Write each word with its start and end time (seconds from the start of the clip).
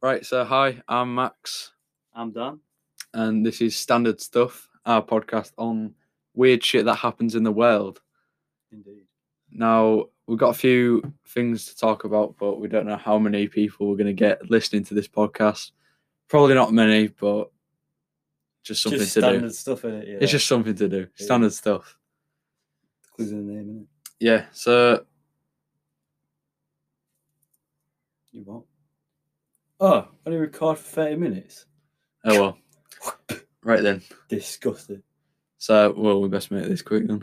Right, 0.00 0.24
so 0.24 0.44
hi, 0.44 0.80
I'm 0.86 1.14
Max, 1.14 1.72
I'm 2.14 2.30
Dan. 2.30 2.60
and 3.14 3.44
this 3.44 3.60
is 3.60 3.74
Standard 3.74 4.20
Stuff, 4.20 4.68
our 4.86 5.02
podcast 5.02 5.52
on 5.58 5.94
weird 6.34 6.62
shit 6.62 6.84
that 6.84 6.94
happens 6.96 7.34
in 7.34 7.42
the 7.42 7.50
world. 7.52 8.00
Indeed. 8.70 9.06
Now, 9.50 10.06
we've 10.28 10.38
got 10.38 10.50
a 10.50 10.58
few 10.58 11.02
things 11.26 11.66
to 11.66 11.76
talk 11.76 12.04
about, 12.04 12.36
but 12.38 12.60
we 12.60 12.68
don't 12.68 12.86
know 12.86 12.96
how 12.96 13.18
many 13.18 13.48
people 13.48 13.88
we're 13.88 13.96
going 13.96 14.06
to 14.06 14.12
get 14.12 14.48
listening 14.50 14.84
to 14.84 14.94
this 14.94 15.08
podcast. 15.08 15.72
Probably 16.28 16.54
not 16.54 16.72
many, 16.72 17.08
but 17.08 17.50
just 18.62 18.82
something 18.82 19.00
just 19.00 19.14
to 19.14 19.20
standard 19.20 19.40
do. 19.48 19.50
stuff 19.50 19.84
in 19.84 19.94
it. 19.94 20.06
Yeah. 20.08 20.18
It's 20.20 20.30
just 20.30 20.46
something 20.46 20.76
to 20.76 20.88
do. 20.88 21.08
Yeah. 21.18 21.24
Standard 21.24 21.52
stuff. 21.54 21.96
clues 23.16 23.32
in 23.32 23.46
the 23.48 23.52
name? 23.52 23.88
Yeah, 24.20 24.44
so 24.52 25.04
You 28.30 28.42
what? 28.44 28.62
Oh, 29.80 30.08
only 30.26 30.38
record 30.38 30.78
for 30.78 30.84
30 31.02 31.16
minutes. 31.16 31.66
oh 32.24 32.40
well. 32.40 32.58
Right 33.62 33.82
then. 33.82 34.02
Disgusting. 34.28 35.02
So, 35.58 35.92
well, 35.96 36.22
we 36.22 36.28
best 36.28 36.50
make 36.50 36.64
this 36.64 36.80
quick 36.80 37.06
then. 37.06 37.22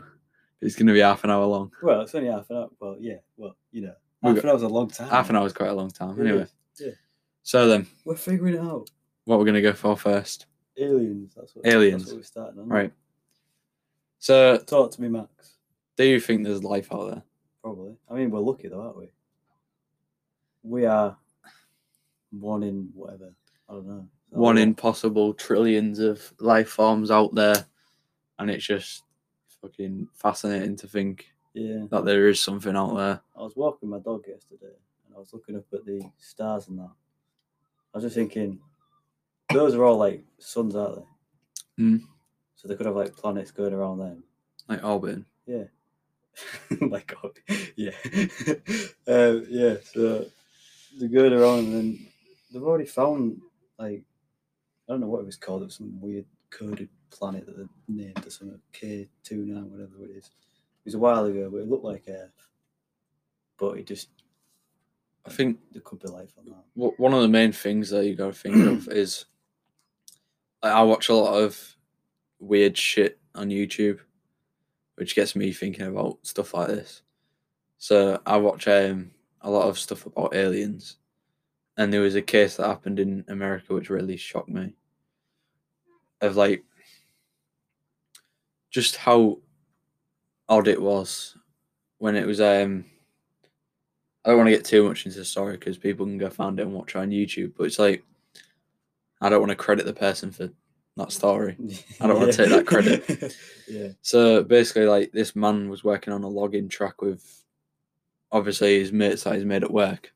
It's 0.60 0.76
going 0.76 0.86
to 0.86 0.92
be 0.92 1.00
half 1.00 1.24
an 1.24 1.30
hour 1.30 1.44
long. 1.44 1.72
Well, 1.82 2.02
it's 2.02 2.14
only 2.14 2.28
half 2.30 2.48
an 2.50 2.56
hour. 2.56 2.68
Well, 2.78 2.96
yeah. 3.00 3.16
Well, 3.36 3.56
you 3.72 3.82
know, 3.82 3.94
half 4.22 4.36
an 4.44 4.48
hour's 4.50 4.62
a 4.62 4.68
long 4.68 4.88
time. 4.88 5.08
Half 5.08 5.30
an 5.30 5.36
hour 5.36 5.46
is 5.46 5.52
quite 5.54 5.70
a 5.70 5.74
long 5.74 5.90
time. 5.90 6.20
Anyway. 6.20 6.46
yeah. 6.78 6.92
So 7.42 7.66
then, 7.66 7.86
We're 8.04 8.16
figuring 8.16 8.54
it 8.54 8.60
out. 8.60 8.90
what 9.24 9.38
we're 9.38 9.44
going 9.46 9.54
to 9.54 9.62
go 9.62 9.72
for 9.72 9.96
first? 9.96 10.46
Aliens. 10.78 11.32
That's 11.34 11.56
what. 11.56 11.66
Aliens. 11.66 12.02
That's 12.02 12.12
what 12.12 12.18
we're 12.18 12.24
starting 12.24 12.60
on. 12.60 12.68
Right. 12.68 12.92
So, 14.18 14.58
Talk 14.58 14.92
to 14.92 15.02
me, 15.02 15.08
Max. 15.08 15.56
do 15.96 16.04
you 16.04 16.20
think 16.20 16.44
there's 16.44 16.62
life 16.62 16.92
out 16.92 17.10
there? 17.10 17.22
Probably. 17.62 17.96
I 18.10 18.14
mean, 18.14 18.30
we're 18.30 18.40
lucky 18.40 18.68
though, 18.68 18.82
aren't 18.82 18.98
we? 18.98 19.10
We 20.62 20.84
are 20.86 21.16
one 22.30 22.62
in 22.62 22.90
whatever. 22.94 23.34
I 23.68 23.72
don't 23.74 23.86
know. 23.86 24.08
One 24.30 24.58
in 24.58 24.74
possible 24.74 25.32
trillions 25.34 25.98
of 25.98 26.32
life 26.40 26.68
forms 26.68 27.10
out 27.10 27.34
there, 27.34 27.66
and 28.38 28.50
it's 28.50 28.66
just 28.66 29.04
fucking 29.62 30.08
fascinating 30.14 30.76
to 30.76 30.86
think 30.88 31.26
Yeah. 31.54 31.86
that 31.90 32.04
there 32.04 32.28
is 32.28 32.40
something 32.40 32.76
out 32.76 32.96
there. 32.96 33.20
I 33.36 33.42
was 33.42 33.56
walking 33.56 33.88
my 33.88 33.98
dog 33.98 34.24
yesterday 34.28 34.74
and 35.06 35.14
I 35.16 35.18
was 35.18 35.32
looking 35.32 35.56
up 35.56 35.64
at 35.72 35.84
the 35.86 36.02
stars 36.18 36.68
and 36.68 36.78
that. 36.78 36.90
I 37.94 37.98
was 37.98 38.04
just 38.04 38.16
thinking, 38.16 38.60
those 39.52 39.74
are 39.74 39.84
all 39.84 39.96
like 39.96 40.22
suns, 40.38 40.76
aren't 40.76 40.96
they? 41.76 41.82
Mm. 41.82 42.00
So 42.56 42.68
they 42.68 42.74
could 42.74 42.86
have 42.86 42.96
like 42.96 43.16
planets 43.16 43.50
going 43.50 43.72
around 43.72 43.98
them. 43.98 44.22
Like 44.68 44.84
orbiting. 44.84 45.24
Yeah. 45.46 45.64
like, 46.82 47.14
oh, 47.24 47.32
yeah. 47.76 47.92
um, 49.06 49.46
yeah, 49.48 49.76
so 49.82 50.26
they're 50.98 51.08
going 51.08 51.32
around 51.32 51.58
and 51.60 51.74
then 51.74 52.06
they've 52.56 52.66
already 52.66 52.86
found, 52.86 53.40
like, 53.78 54.02
I 54.88 54.92
don't 54.92 55.00
know 55.00 55.08
what 55.08 55.20
it 55.20 55.26
was 55.26 55.36
called, 55.36 55.62
it 55.62 55.66
was 55.66 55.74
some 55.74 56.00
weird 56.00 56.24
coded 56.50 56.88
planet 57.10 57.46
that 57.46 57.56
they 57.56 57.64
named 57.88 58.26
or 58.26 58.30
something, 58.30 58.60
K29, 58.72 59.64
whatever 59.68 60.04
it 60.04 60.16
is. 60.16 60.26
It 60.26 60.86
was 60.86 60.94
a 60.94 60.98
while 60.98 61.24
ago, 61.26 61.50
but 61.50 61.58
it 61.58 61.68
looked 61.68 61.84
like 61.84 62.04
Earth. 62.08 62.48
But 63.58 63.78
it 63.78 63.86
just, 63.86 64.08
I 65.26 65.30
think 65.30 65.58
there 65.72 65.82
could 65.82 66.00
be 66.00 66.08
life 66.08 66.32
on 66.38 66.46
that. 66.46 66.92
one 66.98 67.12
of 67.12 67.22
the 67.22 67.28
main 67.28 67.52
things 67.52 67.90
that 67.90 68.06
you 68.06 68.14
got 68.14 68.32
to 68.32 68.38
think 68.38 68.56
of 68.56 68.88
is 68.90 69.26
like, 70.62 70.72
I 70.72 70.82
watch 70.82 71.08
a 71.08 71.14
lot 71.14 71.34
of 71.42 71.76
weird 72.38 72.76
shit 72.76 73.18
on 73.34 73.48
YouTube, 73.48 74.00
which 74.96 75.14
gets 75.14 75.36
me 75.36 75.52
thinking 75.52 75.86
about 75.86 76.18
stuff 76.22 76.54
like 76.54 76.68
this. 76.68 77.02
So 77.78 78.20
I 78.24 78.38
watch 78.38 78.68
um, 78.68 79.10
a 79.40 79.50
lot 79.50 79.68
of 79.68 79.78
stuff 79.78 80.06
about 80.06 80.34
aliens, 80.34 80.96
and 81.76 81.92
there 81.92 82.00
was 82.00 82.14
a 82.14 82.22
case 82.22 82.56
that 82.56 82.66
happened 82.66 82.98
in 82.98 83.24
America 83.28 83.74
which 83.74 83.90
really 83.90 84.16
shocked 84.16 84.48
me. 84.48 84.72
Of 86.20 86.36
like, 86.36 86.64
just 88.70 88.96
how 88.96 89.38
odd 90.48 90.68
it 90.68 90.80
was 90.80 91.36
when 91.98 92.14
it 92.16 92.26
was 92.26 92.40
um 92.40 92.84
I 94.24 94.30
don't 94.30 94.38
want 94.38 94.48
to 94.48 94.56
get 94.56 94.64
too 94.64 94.88
much 94.88 95.06
into 95.06 95.18
the 95.18 95.24
story 95.24 95.56
because 95.56 95.78
people 95.78 96.04
can 96.04 96.18
go 96.18 96.28
find 96.28 96.58
it 96.58 96.62
and 96.62 96.72
watch 96.72 96.96
it 96.96 96.98
on 96.98 97.10
YouTube. 97.10 97.52
But 97.56 97.64
it's 97.64 97.78
like 97.78 98.04
I 99.20 99.28
don't 99.28 99.40
want 99.40 99.50
to 99.50 99.56
credit 99.56 99.86
the 99.86 99.92
person 99.92 100.32
for 100.32 100.50
that 100.96 101.12
story. 101.12 101.56
I 102.00 102.06
don't 102.06 102.18
wanna 102.18 102.32
take 102.32 102.48
that 102.50 102.66
credit. 102.66 103.36
yeah. 103.68 103.88
So 104.02 104.42
basically, 104.42 104.86
like 104.86 105.12
this 105.12 105.36
man 105.36 105.68
was 105.68 105.84
working 105.84 106.12
on 106.12 106.24
a 106.24 106.28
logging 106.28 106.68
track 106.68 107.02
with 107.02 107.44
obviously 108.32 108.80
his 108.80 108.92
mates 108.92 109.24
that 109.24 109.36
he's 109.36 109.44
made 109.44 109.62
at 109.62 109.72
work, 109.72 110.12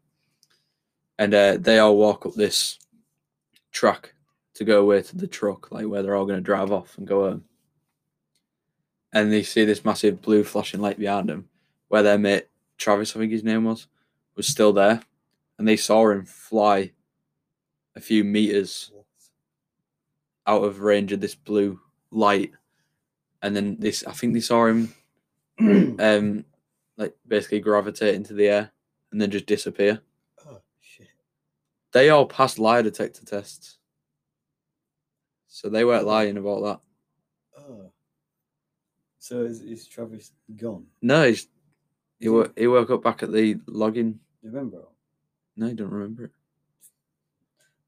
and 1.20 1.34
uh, 1.34 1.58
they 1.60 1.78
all 1.78 1.98
walk 1.98 2.24
up 2.24 2.32
this 2.32 2.78
track 3.72 4.14
to 4.54 4.64
go 4.64 4.80
away 4.80 5.02
to 5.02 5.16
the 5.18 5.26
truck, 5.26 5.70
like 5.70 5.86
where 5.86 6.02
they're 6.02 6.16
all 6.16 6.24
going 6.24 6.38
to 6.38 6.42
drive 6.42 6.72
off 6.72 6.96
and 6.96 7.06
go 7.06 7.28
home. 7.28 7.44
And 9.12 9.30
they 9.30 9.42
see 9.42 9.66
this 9.66 9.84
massive 9.84 10.22
blue 10.22 10.44
flashing 10.44 10.80
light 10.80 10.98
behind 10.98 11.28
them, 11.28 11.50
where 11.88 12.02
their 12.02 12.16
mate 12.16 12.48
Travis, 12.78 13.14
I 13.14 13.18
think 13.18 13.32
his 13.32 13.44
name 13.44 13.64
was, 13.64 13.86
was 14.34 14.46
still 14.46 14.72
there, 14.72 15.02
and 15.58 15.68
they 15.68 15.76
saw 15.76 16.08
him 16.10 16.24
fly 16.24 16.92
a 17.94 18.00
few 18.00 18.24
meters 18.24 18.90
out 20.46 20.64
of 20.64 20.80
range 20.80 21.12
of 21.12 21.20
this 21.20 21.34
blue 21.34 21.80
light, 22.10 22.52
and 23.42 23.54
then 23.54 23.76
this 23.78 24.06
I 24.06 24.12
think 24.12 24.32
they 24.32 24.40
saw 24.40 24.64
him 24.64 24.94
um 25.98 26.46
like 26.96 27.14
basically 27.28 27.60
gravitate 27.60 28.14
into 28.14 28.32
the 28.32 28.48
air 28.48 28.72
and 29.12 29.20
then 29.20 29.30
just 29.30 29.44
disappear. 29.44 30.00
They 31.92 32.10
all 32.10 32.26
passed 32.26 32.58
lie 32.58 32.82
detector 32.82 33.24
tests. 33.24 33.78
So 35.48 35.68
they 35.68 35.84
weren't 35.84 36.06
lying 36.06 36.36
about 36.36 36.62
that. 36.62 36.80
Oh. 37.60 37.92
So 39.18 39.42
is, 39.42 39.60
is 39.60 39.86
Travis 39.86 40.32
gone? 40.56 40.86
No, 41.02 41.24
he's, 41.24 41.48
he, 42.18 42.28
wo- 42.28 42.52
he 42.56 42.66
woke 42.66 42.90
up 42.90 43.02
back 43.02 43.22
at 43.22 43.32
the 43.32 43.56
login. 43.66 44.12
Do 44.12 44.18
you 44.42 44.50
remember? 44.50 44.82
No, 45.56 45.66
he 45.66 45.74
don't 45.74 45.90
remember 45.90 46.24
it. 46.24 46.30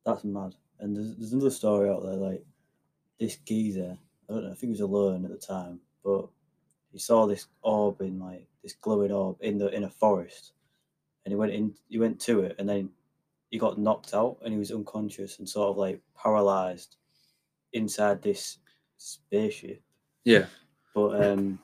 That's 0.05 0.25
mad. 0.25 0.55
And 0.81 0.97
there's, 0.97 1.15
there's 1.17 1.33
another 1.33 1.51
story 1.51 1.89
out 1.89 2.03
there 2.03 2.17
like 2.17 2.45
this 3.21 3.37
geezer. 3.37 3.97
I 4.29 4.33
don't 4.33 4.45
know. 4.45 4.51
I 4.51 4.55
think 4.55 4.61
he 4.63 4.69
was 4.71 4.81
alone 4.81 5.25
at 5.25 5.31
the 5.31 5.39
time, 5.39 5.79
but 6.05 6.29
he 6.93 6.99
saw 6.99 7.27
this 7.27 7.47
orb 7.63 8.01
in 8.01 8.19
like 8.19 8.47
this 8.63 8.75
glowing 8.75 9.13
orb 9.13 9.37
in 9.41 9.59
the 9.59 9.69
in 9.69 9.85
a 9.85 9.91
forest, 9.91 10.53
and 11.25 11.33
he 11.33 11.37
went 11.37 11.53
in. 11.53 11.75
He 11.89 11.99
went 11.99 12.21
to 12.23 12.41
it, 12.41 12.57
and 12.59 12.69
then 12.69 12.91
he 13.53 13.59
got 13.59 13.79
knocked 13.79 14.15
out, 14.15 14.39
and 14.43 14.53
he 14.53 14.59
was 14.59 14.73
unconscious 14.73 15.39
and 15.39 15.49
sort 15.49 15.69
of 15.69 15.77
like 15.77 16.01
paralyzed 16.21 16.97
inside 17.75 18.23
this 18.23 18.59
spaceship. 18.97 19.83
Yeah. 20.25 20.47
But 20.95 21.23
um, 21.23 21.59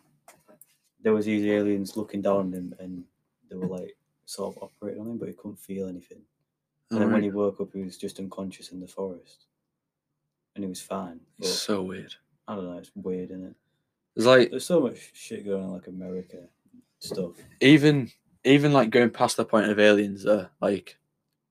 there 1.03 1.15
was 1.15 1.25
these 1.27 1.45
aliens 1.47 1.97
looking 1.97 2.21
down 2.23 2.37
on 2.37 2.53
him, 2.53 2.75
and 2.79 3.05
they 3.51 3.57
were 3.57 3.67
like 3.67 3.97
sort 4.27 4.55
of 4.55 4.63
operating 4.63 5.01
on 5.01 5.09
him, 5.13 5.19
but 5.19 5.29
he 5.29 5.35
couldn't 5.35 5.59
feel 5.59 5.89
anything. 5.89 6.21
And 6.91 7.01
then 7.01 7.13
when 7.13 7.23
he 7.23 7.31
woke 7.31 7.61
up, 7.61 7.73
he 7.73 7.83
was 7.83 7.97
just 7.99 8.19
unconscious 8.19 8.71
in 8.71 8.81
the 8.81 8.87
forest, 8.87 9.47
and 10.55 10.65
he 10.65 10.69
was 10.69 10.81
fine. 10.81 11.21
But 11.39 11.49
It's 11.49 11.59
so 11.59 11.83
weird. 11.83 12.15
I 12.47 12.55
don't 12.55 12.65
know. 12.71 12.79
It's 12.79 12.91
weird, 12.95 13.31
isn't 13.31 13.45
it? 13.47 13.57
It's 14.17 14.27
like 14.27 14.51
There's 14.51 14.67
so 14.67 14.81
much 14.81 15.11
shit 15.15 15.47
going 15.47 15.65
on, 15.65 15.73
like 15.73 15.87
America 15.87 16.39
stuff. 16.99 17.33
even 17.61 18.11
even 18.45 18.73
like 18.73 18.91
going 18.91 19.11
past 19.11 19.37
the 19.39 19.45
point 19.45 19.71
of 19.71 19.79
aliens 19.79 20.25
there, 20.25 20.51
like 20.61 20.99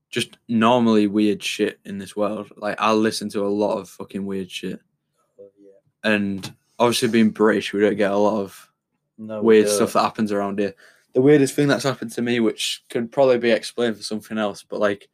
just 0.09 0.37
normally 0.47 1.07
weird 1.07 1.43
shit 1.43 1.79
in 1.85 1.97
this 1.97 2.15
world. 2.15 2.51
Like 2.57 2.75
I'll 2.79 2.97
listen 2.97 3.29
to 3.29 3.45
a 3.45 3.47
lot 3.47 3.77
of 3.77 3.89
fucking 3.89 4.25
weird 4.25 4.49
shit. 4.49 4.79
But 5.37 5.51
yeah, 5.59 6.11
And 6.11 6.53
obviously 6.79 7.09
being 7.09 7.29
British, 7.29 7.73
we 7.73 7.81
don't 7.81 7.97
get 7.97 8.11
a 8.11 8.17
lot 8.17 8.41
of 8.41 8.71
no 9.17 9.41
weird 9.41 9.65
don't. 9.65 9.75
stuff 9.75 9.93
that 9.93 10.03
happens 10.03 10.31
around 10.31 10.59
here. 10.59 10.73
The 11.13 11.21
weirdest 11.21 11.55
thing 11.55 11.67
that's 11.67 11.83
happened 11.83 12.11
to 12.13 12.21
me, 12.21 12.39
which 12.39 12.83
could 12.89 13.11
probably 13.11 13.39
be 13.39 13.51
explained 13.51 13.97
for 13.97 14.03
something 14.03 14.37
else, 14.37 14.63
but 14.63 14.79
like 14.79 15.09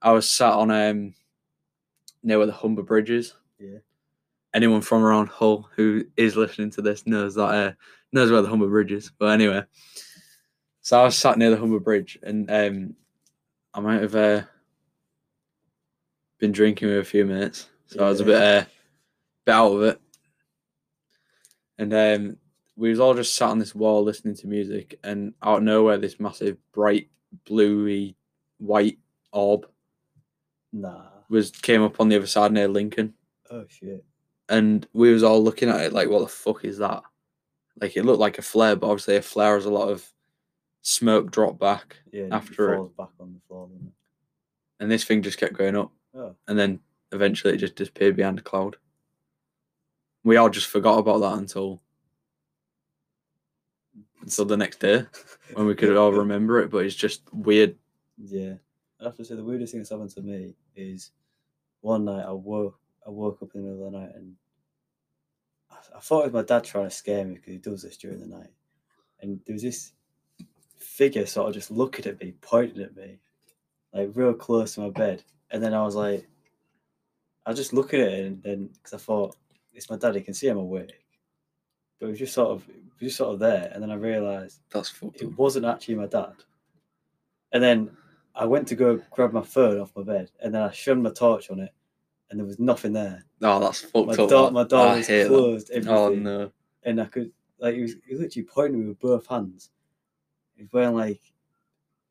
I 0.00 0.12
was 0.12 0.30
sat 0.30 0.52
on 0.52 0.70
um 0.70 1.14
near 2.22 2.38
where 2.38 2.46
the 2.46 2.52
Humber 2.52 2.82
Bridge 2.82 3.10
is. 3.10 3.34
Yeah. 3.58 3.78
Anyone 4.54 4.80
from 4.80 5.02
around 5.02 5.28
Hull 5.28 5.68
who 5.76 6.04
is 6.16 6.36
listening 6.36 6.70
to 6.72 6.82
this 6.82 7.06
knows 7.06 7.34
that 7.34 7.42
uh, 7.42 7.72
knows 8.12 8.30
where 8.30 8.42
the 8.42 8.48
Humber 8.48 8.68
Bridge 8.68 8.92
is. 8.92 9.10
But 9.18 9.26
anyway, 9.32 9.62
so 10.80 11.00
I 11.00 11.04
was 11.04 11.16
sat 11.16 11.38
near 11.38 11.50
the 11.50 11.56
Humber 11.56 11.78
Bridge, 11.78 12.18
and 12.22 12.50
um, 12.50 12.94
I 13.74 13.80
might 13.80 14.02
have 14.02 14.14
uh, 14.14 14.42
been 16.38 16.52
drinking 16.52 16.88
with 16.88 16.98
a 16.98 17.04
few 17.04 17.24
minutes, 17.24 17.68
so 17.86 18.04
I 18.04 18.08
was 18.08 18.20
a 18.20 18.24
bit 18.24 18.42
uh, 18.42 18.64
bit 19.44 19.52
out 19.54 19.72
of 19.72 19.82
it. 19.82 20.00
And 21.78 21.94
um, 21.94 22.36
we 22.76 22.90
was 22.90 23.00
all 23.00 23.14
just 23.14 23.34
sat 23.34 23.48
on 23.50 23.58
this 23.58 23.74
wall 23.74 24.02
listening 24.02 24.34
to 24.36 24.46
music, 24.46 24.98
and 25.04 25.34
out 25.42 25.58
of 25.58 25.62
nowhere, 25.64 25.98
this 25.98 26.20
massive 26.20 26.56
bright 26.72 27.08
bluey 27.46 28.16
white 28.58 28.98
orb 29.32 29.66
Nah. 30.72 31.06
was 31.28 31.50
came 31.50 31.82
up 31.82 32.00
on 32.00 32.08
the 32.08 32.16
other 32.16 32.26
side 32.26 32.52
near 32.52 32.68
Lincoln, 32.68 33.14
Oh 33.50 33.64
shit. 33.68 34.04
and 34.48 34.86
we 34.92 35.12
was 35.12 35.22
all 35.22 35.42
looking 35.42 35.68
at 35.68 35.80
it 35.80 35.92
like, 35.92 36.08
"What 36.08 36.20
the 36.20 36.28
fuck 36.28 36.64
is 36.64 36.78
that?" 36.78 37.02
Like 37.80 37.96
it 37.96 38.04
looked 38.04 38.20
like 38.20 38.38
a 38.38 38.42
flare, 38.42 38.76
but 38.76 38.88
obviously 38.88 39.16
a 39.16 39.22
flare 39.22 39.54
has 39.54 39.64
a 39.64 39.70
lot 39.70 39.88
of 39.88 40.12
smoke 40.82 41.30
dropped 41.30 41.58
back, 41.60 41.98
Yeah. 42.12 42.28
After 42.30 42.72
it. 42.72 42.76
falls 42.76 42.92
back 42.92 43.10
on 43.20 43.34
the 43.34 43.40
floor. 43.48 43.68
it? 43.74 43.92
and 44.80 44.90
this 44.90 45.04
thing 45.04 45.22
just 45.22 45.38
kept 45.38 45.52
going 45.54 45.76
up, 45.76 45.92
Oh. 46.14 46.34
and 46.48 46.58
then 46.58 46.80
eventually 47.12 47.54
it 47.54 47.58
just 47.58 47.74
disappeared 47.76 48.16
behind 48.16 48.38
a 48.38 48.42
cloud. 48.42 48.76
We 50.24 50.36
all 50.36 50.48
just 50.50 50.66
forgot 50.68 50.98
about 50.98 51.18
that 51.20 51.38
until 51.38 51.80
until 54.22 54.44
the 54.44 54.56
next 54.56 54.80
day 54.80 55.06
when 55.54 55.66
we 55.66 55.74
could 55.74 55.96
all 55.96 56.12
remember 56.12 56.60
it. 56.60 56.70
But 56.70 56.84
it's 56.84 56.94
just 56.94 57.22
weird. 57.32 57.76
Yeah, 58.18 58.54
I 59.00 59.04
have 59.04 59.16
to 59.16 59.24
say 59.24 59.34
the 59.34 59.44
weirdest 59.44 59.72
thing 59.72 59.80
that's 59.80 59.90
happened 59.90 60.10
to 60.10 60.22
me 60.22 60.54
is 60.76 61.10
one 61.80 62.04
night 62.04 62.24
I 62.26 62.32
woke 62.32 62.78
I 63.06 63.10
woke 63.10 63.42
up 63.42 63.54
in 63.54 63.62
the 63.62 63.68
middle 63.70 63.86
of 63.86 63.92
the 63.92 63.98
night 63.98 64.10
and 64.14 64.34
I, 65.70 65.76
I 65.96 66.00
thought 66.00 66.20
it 66.26 66.32
was 66.32 66.34
my 66.34 66.42
dad 66.42 66.64
trying 66.64 66.84
to 66.84 66.90
scare 66.94 67.24
me 67.24 67.34
because 67.34 67.52
he 67.52 67.58
does 67.58 67.82
this 67.82 67.96
during 67.96 68.20
the 68.20 68.26
night, 68.26 68.50
and 69.20 69.40
there 69.46 69.54
was 69.54 69.62
this 69.62 69.92
figure 71.00 71.24
sort 71.24 71.48
of 71.48 71.54
just 71.54 71.70
looking 71.70 72.04
at 72.04 72.20
me, 72.20 72.34
pointing 72.42 72.82
at 72.82 72.94
me, 72.94 73.16
like 73.94 74.10
real 74.12 74.34
close 74.34 74.74
to 74.74 74.80
my 74.82 74.90
bed, 74.90 75.22
and 75.50 75.62
then 75.62 75.72
I 75.72 75.82
was 75.82 75.94
like, 75.96 76.28
I 77.46 77.50
was 77.50 77.58
just 77.58 77.72
looking 77.72 78.02
at 78.02 78.08
it 78.12 78.26
and 78.26 78.42
then 78.42 78.68
because 78.74 78.92
I 78.92 78.98
thought 78.98 79.34
it's 79.72 79.88
my 79.88 79.96
dad, 79.96 80.14
he 80.14 80.20
can 80.20 80.34
see 80.34 80.48
I'm 80.48 80.58
awake, 80.58 80.92
but 81.98 82.06
it 82.06 82.10
was 82.10 82.18
just 82.18 82.34
sort 82.34 82.50
of 82.50 82.68
it 82.68 83.04
was 83.04 83.12
just 83.12 83.16
sort 83.16 83.32
of 83.32 83.38
there, 83.40 83.70
and 83.72 83.82
then 83.82 83.90
I 83.90 83.94
realised 83.94 84.60
That's 84.70 84.90
fucked 84.90 85.16
up. 85.16 85.22
it 85.22 85.38
wasn't 85.38 85.64
actually 85.64 85.94
my 85.94 86.06
dad. 86.06 86.34
And 87.52 87.62
then 87.62 87.90
I 88.34 88.44
went 88.44 88.68
to 88.68 88.74
go 88.74 89.00
grab 89.10 89.32
my 89.32 89.42
phone 89.42 89.80
off 89.80 89.96
my 89.96 90.02
bed, 90.02 90.30
and 90.42 90.54
then 90.54 90.60
I 90.62 90.70
shone 90.70 91.02
my 91.02 91.10
torch 91.10 91.50
on 91.50 91.60
it, 91.60 91.72
and 92.28 92.38
there 92.38 92.46
was 92.46 92.58
nothing 92.60 92.92
there. 92.92 93.24
Oh, 93.40 93.58
that's 93.58 93.80
fucked 93.80 94.08
My 94.08 94.22
up. 94.22 94.28
door, 94.28 94.50
my 94.50 94.64
door 94.64 94.86
I 94.88 94.96
was 94.98 95.06
that. 95.06 95.28
closed, 95.28 95.70
oh, 95.72 95.76
everything, 95.76 95.96
Oh 95.96 96.14
no. 96.14 96.52
and 96.82 97.00
I 97.00 97.06
could 97.06 97.32
like 97.58 97.74
he 97.76 97.80
was, 97.82 97.94
he 98.06 98.12
was 98.14 98.20
literally 98.20 98.46
pointing 98.54 98.80
me 98.82 98.88
with 98.88 99.00
both 99.00 99.26
hands. 99.26 99.70
He 100.60 100.64
was 100.64 100.72
wearing 100.74 100.94
like 100.94 101.22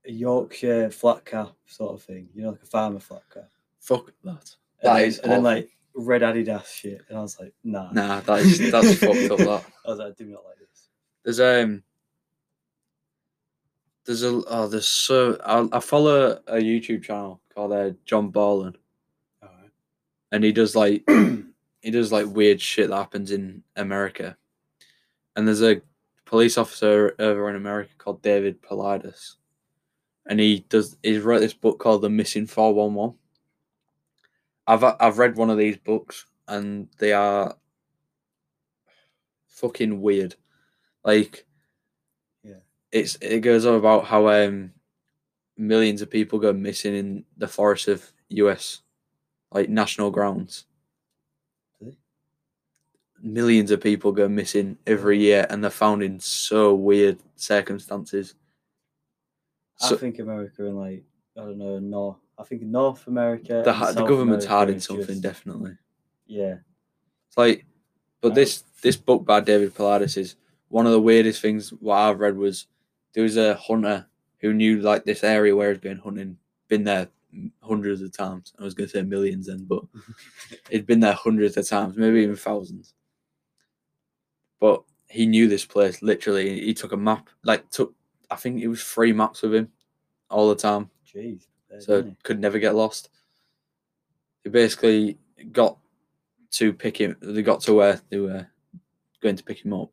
a 0.07 0.11
Yorkshire 0.11 0.89
flat 0.89 1.23
cap 1.23 1.51
sort 1.67 1.93
of 1.93 2.01
thing, 2.01 2.29
you 2.33 2.41
know, 2.41 2.49
like 2.49 2.63
a 2.63 2.65
farmer 2.65 2.99
flat 2.99 3.21
cap. 3.31 3.47
Fuck 3.79 4.11
that. 4.23 4.55
And 4.81 4.89
That 4.89 4.93
then, 4.95 5.03
is 5.03 5.19
and 5.19 5.31
then 5.31 5.43
like 5.43 5.69
red 5.93 6.23
Adidas 6.23 6.65
shit, 6.65 7.01
and 7.07 7.17
I 7.19 7.21
was 7.21 7.39
like, 7.39 7.53
nah, 7.63 7.91
Nah, 7.91 8.21
that 8.21 8.39
is 8.39 8.71
that's 8.71 8.95
fucked 8.99 9.29
up. 9.31 9.37
That. 9.37 9.63
I 9.85 9.89
was 9.89 9.99
like, 9.99 10.07
I 10.07 10.11
do 10.17 10.25
not 10.25 10.45
like 10.45 10.57
this. 10.57 10.87
There's 11.23 11.39
um 11.39 11.83
there's 14.07 14.23
a 14.23 14.41
oh 14.47 14.67
there's 14.67 14.87
so 14.87 15.37
I, 15.45 15.77
I 15.77 15.79
follow 15.79 16.41
a 16.47 16.55
YouTube 16.55 17.03
channel 17.03 17.41
called 17.53 17.71
uh, 17.71 17.91
John 18.03 18.31
All 18.33 18.71
and 20.31 20.43
he 20.43 20.51
does 20.51 20.75
like 20.75 21.03
he 21.81 21.91
does 21.91 22.11
like 22.11 22.25
weird 22.25 22.59
shit 22.59 22.89
that 22.89 22.95
happens 22.95 23.29
in 23.29 23.61
America. 23.75 24.35
And 25.35 25.47
there's 25.47 25.61
a 25.61 25.83
police 26.29 26.59
officer 26.59 27.15
over 27.17 27.49
in 27.49 27.55
America 27.55 27.91
called 27.97 28.21
David 28.21 28.61
Paulides. 28.61 29.35
And 30.27 30.39
he 30.39 30.59
does 30.69 30.95
he's 31.01 31.23
wrote 31.23 31.39
this 31.39 31.55
book 31.55 31.79
called 31.79 32.03
The 32.03 32.09
Missing 32.09 32.45
411. 32.47 33.17
I've 34.67 34.83
I've 34.83 35.17
read 35.17 35.37
one 35.37 35.49
of 35.49 35.57
these 35.57 35.77
books 35.77 36.25
and 36.47 36.87
they 36.99 37.13
are 37.13 37.55
fucking 39.47 40.01
weird. 40.01 40.35
Like 41.03 41.45
Yeah. 42.43 42.61
it's 42.91 43.15
it 43.21 43.41
goes 43.41 43.65
on 43.65 43.75
about 43.75 44.05
how 44.05 44.29
um 44.29 44.73
millions 45.57 46.01
of 46.01 46.09
people 46.11 46.39
go 46.39 46.53
missing 46.53 46.95
in 46.95 47.25
the 47.37 47.47
forests 47.47 47.87
of 47.87 48.11
US 48.29 48.81
like 49.51 49.69
national 49.69 50.11
grounds? 50.11 50.65
Millions 53.21 53.71
of 53.71 53.81
people 53.81 54.11
go 54.11 54.27
missing 54.27 54.77
every 54.87 55.19
year 55.19 55.45
and 55.49 55.63
they're 55.63 55.71
found 55.71 56.03
in 56.03 56.19
so 56.19 56.73
weird 56.73 57.17
circumstances. 57.35 58.35
I 59.81 59.95
think 59.95 60.19
America 60.19 60.65
and 60.65 60.77
like 60.77 61.03
I 61.37 61.41
don't 61.41 61.57
know 61.57 61.79
North. 61.79 62.17
I 62.37 62.43
think 62.43 62.61
North 62.63 63.07
America. 63.07 63.61
the, 63.65 63.71
the 63.93 64.05
government's 64.05 64.45
America 64.45 64.47
hiding 64.65 64.79
something 64.79 65.07
just- 65.07 65.21
definitely. 65.21 65.77
Yeah, 66.27 66.57
It's 67.27 67.37
like, 67.37 67.65
but 68.21 68.33
Uh, 68.33 68.35
this 68.35 68.63
this 68.83 68.95
book 68.97 69.25
by 69.25 69.39
David 69.39 69.73
Paulides 69.73 70.15
is 70.17 70.35
one 70.67 70.85
of 70.85 70.91
the 70.91 71.01
weirdest 71.01 71.41
things. 71.41 71.69
What 71.71 71.95
I've 71.97 72.19
read 72.19 72.37
was 72.37 72.67
there 73.13 73.23
was 73.23 73.35
a 73.37 73.55
hunter 73.55 74.05
who 74.39 74.53
knew 74.53 74.79
like 74.81 75.05
this 75.05 75.23
area 75.23 75.55
where 75.55 75.71
he's 75.71 75.81
been 75.81 75.97
hunting, 75.97 76.37
been 76.67 76.83
there 76.83 77.07
hundreds 77.63 78.01
of 78.01 78.11
times. 78.15 78.53
I 78.59 78.63
was 78.63 78.73
going 78.75 78.89
to 78.89 78.97
say 78.97 79.01
millions 79.03 79.47
then, 79.47 79.65
but 79.65 79.81
he'd 80.69 80.85
been 80.85 80.99
there 80.99 81.13
hundreds 81.13 81.57
of 81.57 81.67
times, 81.67 81.97
maybe 81.97 82.19
even 82.19 82.35
thousands. 82.35 82.93
But 84.59 84.83
he 85.09 85.25
knew 85.25 85.47
this 85.47 85.65
place 85.65 86.01
literally. 86.01 86.59
He 86.59 86.73
took 86.73 86.91
a 86.91 86.97
map, 86.97 87.29
like 87.43 87.69
took 87.69 87.93
I 88.31 88.35
think 88.35 88.61
it 88.61 88.67
was 88.67 88.83
three 88.83 89.11
maps 89.11 89.41
with 89.41 89.55
him 89.55 89.69
all 90.29 90.49
the 90.49 90.55
time, 90.55 90.89
jeez. 91.05 91.47
so 91.79 92.13
could 92.23 92.39
never 92.39 92.59
get 92.59 92.75
lost. 92.75 93.09
He 94.43 94.49
basically 94.49 95.17
got 95.51 95.77
to 96.51 96.73
pick 96.73 96.97
him. 96.97 97.15
They 97.21 97.41
got 97.41 97.61
to 97.61 97.73
where 97.73 98.01
they 98.09 98.19
were 98.19 98.47
going 99.21 99.35
to 99.35 99.43
pick 99.43 99.65
him 99.65 99.73
up, 99.73 99.91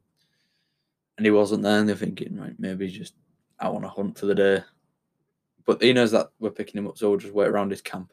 and 1.17 1.25
he 1.25 1.31
wasn't 1.31 1.62
there. 1.62 1.79
And 1.79 1.89
they're 1.89 1.97
thinking, 1.97 2.37
right, 2.37 2.55
maybe 2.59 2.87
he's 2.87 2.99
just 2.99 3.15
out 3.61 3.75
on 3.75 3.85
a 3.85 3.89
hunt 3.89 4.19
for 4.19 4.27
the 4.27 4.35
day. 4.35 4.62
But 5.65 5.83
he 5.83 5.93
knows 5.93 6.12
that 6.12 6.29
we're 6.39 6.51
picking 6.51 6.79
him 6.79 6.87
up, 6.87 6.99
so 6.99 7.11
we'll 7.11 7.19
just 7.19 7.35
wait 7.35 7.49
around 7.49 7.71
his 7.71 7.81
camp. 7.81 8.12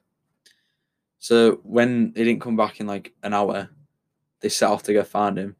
So 1.20 1.60
when 1.64 2.14
he 2.16 2.24
didn't 2.24 2.42
come 2.42 2.56
back 2.56 2.80
in 2.80 2.88
like 2.88 3.14
an 3.24 3.34
hour, 3.34 3.70
they 4.40 4.50
set 4.50 4.70
off 4.70 4.84
to 4.84 4.94
go 4.94 5.04
find 5.04 5.38
him. 5.38 5.56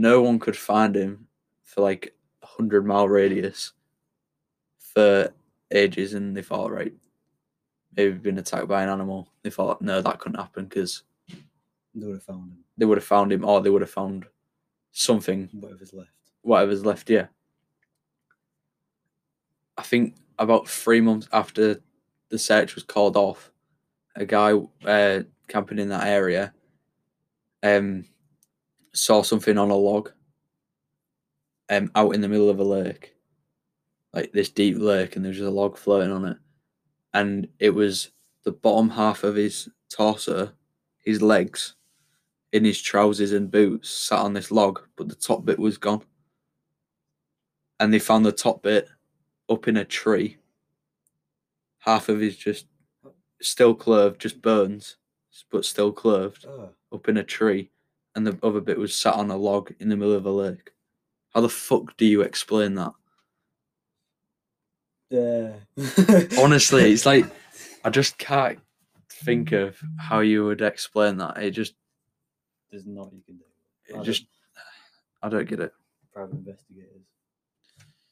No 0.00 0.22
one 0.22 0.38
could 0.38 0.56
find 0.56 0.94
him 0.94 1.26
for 1.64 1.80
like 1.80 2.14
a 2.42 2.46
hundred 2.46 2.86
mile 2.86 3.08
radius 3.08 3.72
for 4.78 5.32
ages, 5.72 6.14
and 6.14 6.36
they 6.36 6.42
thought, 6.42 6.70
right, 6.70 6.94
maybe 7.96 8.12
been 8.14 8.38
attacked 8.38 8.68
by 8.68 8.84
an 8.84 8.88
animal. 8.90 9.28
They 9.42 9.50
thought, 9.50 9.82
no, 9.82 10.00
that 10.00 10.20
couldn't 10.20 10.38
happen 10.38 10.66
because 10.66 11.02
They 11.94 12.06
would 12.06 12.14
have 12.14 12.22
found 12.22 12.52
him. 12.52 12.58
they 12.76 12.84
would 12.86 12.98
have 12.98 13.04
found 13.04 13.32
him, 13.32 13.44
or 13.44 13.60
they 13.60 13.70
would 13.70 13.82
have 13.82 13.90
found 13.90 14.26
something, 14.92 15.48
Whatever's 15.52 15.92
left. 15.92 16.10
whatever's 16.42 16.84
left. 16.84 17.10
Yeah. 17.10 17.26
I 19.76 19.82
think 19.82 20.14
about 20.38 20.68
three 20.68 21.00
months 21.00 21.28
after 21.32 21.80
the 22.30 22.38
search 22.38 22.74
was 22.76 22.84
called 22.84 23.16
off, 23.16 23.50
a 24.14 24.24
guy 24.24 24.52
uh, 24.84 25.22
camping 25.48 25.78
in 25.80 25.88
that 25.88 26.06
area 26.06 26.52
um, 27.62 28.04
saw 28.98 29.22
something 29.22 29.56
on 29.56 29.70
a 29.70 29.76
log 29.76 30.10
um, 31.70 31.90
out 31.94 32.14
in 32.14 32.20
the 32.20 32.28
middle 32.28 32.50
of 32.50 32.58
a 32.58 32.64
lake, 32.64 33.14
like 34.12 34.32
this 34.32 34.48
deep 34.48 34.76
lake, 34.78 35.14
and 35.14 35.24
there 35.24 35.30
was 35.30 35.38
just 35.38 35.46
a 35.46 35.50
log 35.50 35.78
floating 35.78 36.10
on 36.10 36.24
it. 36.24 36.36
And 37.14 37.48
it 37.60 37.70
was 37.70 38.10
the 38.44 38.52
bottom 38.52 38.90
half 38.90 39.22
of 39.22 39.36
his 39.36 39.68
torso, 39.88 40.50
his 40.98 41.22
legs, 41.22 41.74
in 42.52 42.64
his 42.64 42.80
trousers 42.80 43.32
and 43.32 43.50
boots, 43.50 43.88
sat 43.88 44.18
on 44.18 44.32
this 44.32 44.50
log, 44.50 44.80
but 44.96 45.08
the 45.08 45.14
top 45.14 45.44
bit 45.44 45.58
was 45.58 45.78
gone. 45.78 46.02
And 47.78 47.92
they 47.92 47.98
found 48.00 48.26
the 48.26 48.32
top 48.32 48.62
bit 48.62 48.88
up 49.48 49.68
in 49.68 49.76
a 49.76 49.84
tree. 49.84 50.38
Half 51.78 52.08
of 52.08 52.18
his 52.18 52.36
just 52.36 52.66
still 53.40 53.74
clothed, 53.74 54.20
just 54.20 54.42
bones, 54.42 54.96
but 55.52 55.64
still 55.64 55.92
clothed 55.92 56.46
Oh, 56.48 56.70
up 56.92 57.08
in 57.08 57.18
a 57.18 57.22
tree, 57.22 57.70
and 58.18 58.26
the 58.26 58.36
other 58.42 58.60
bit 58.60 58.76
was 58.78 58.94
sat 58.96 59.14
on 59.14 59.30
a 59.30 59.36
log 59.36 59.72
in 59.78 59.88
the 59.88 59.96
middle 59.96 60.12
of 60.14 60.26
a 60.26 60.30
lake. 60.30 60.72
How 61.32 61.40
the 61.40 61.48
fuck 61.48 61.96
do 61.96 62.04
you 62.04 62.22
explain 62.22 62.74
that? 62.74 62.92
yeah. 65.10 65.52
Honestly, 66.42 66.92
it's 66.92 67.06
like 67.06 67.24
I 67.84 67.90
just 67.90 68.18
can't 68.18 68.58
think 69.24 69.52
of 69.52 69.78
how 69.96 70.18
you 70.20 70.44
would 70.46 70.60
explain 70.60 71.16
that. 71.18 71.38
It 71.38 71.52
just, 71.52 71.74
there's 72.70 72.84
not 72.86 73.12
you 73.12 73.22
can 73.24 73.36
do. 73.36 73.44
it 73.88 73.92
don't- 73.94 74.04
just, 74.04 74.26
I 75.22 75.28
don't 75.28 75.48
get 75.48 75.60
it. 75.60 75.72
Private 76.12 76.34
investigators. 76.34 77.02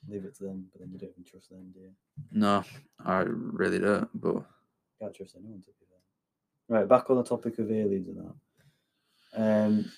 Leave 0.09 0.25
it 0.25 0.37
to 0.37 0.45
them, 0.45 0.67
but 0.73 0.81
then 0.81 0.91
you 0.93 0.99
don't 0.99 1.11
even 1.11 1.25
trust 1.25 1.51
them, 1.51 1.67
do 1.75 1.81
you? 1.81 1.91
No, 2.31 2.63
I 3.05 3.25
really 3.27 3.81
don't. 3.81 4.09
But 4.15 4.45
Can't 5.01 5.13
trust 5.15 5.35
anyone 5.37 5.59
to 5.63 5.67
be 5.67 5.87
there. 5.91 6.79
Right, 6.79 6.89
back 6.89 7.11
on 7.11 7.17
the 7.17 7.25
topic 7.25 7.59
of 7.59 7.71
aliens 7.73 8.07
and 8.09 8.19
that. 8.19 8.35
Um, 9.37 9.91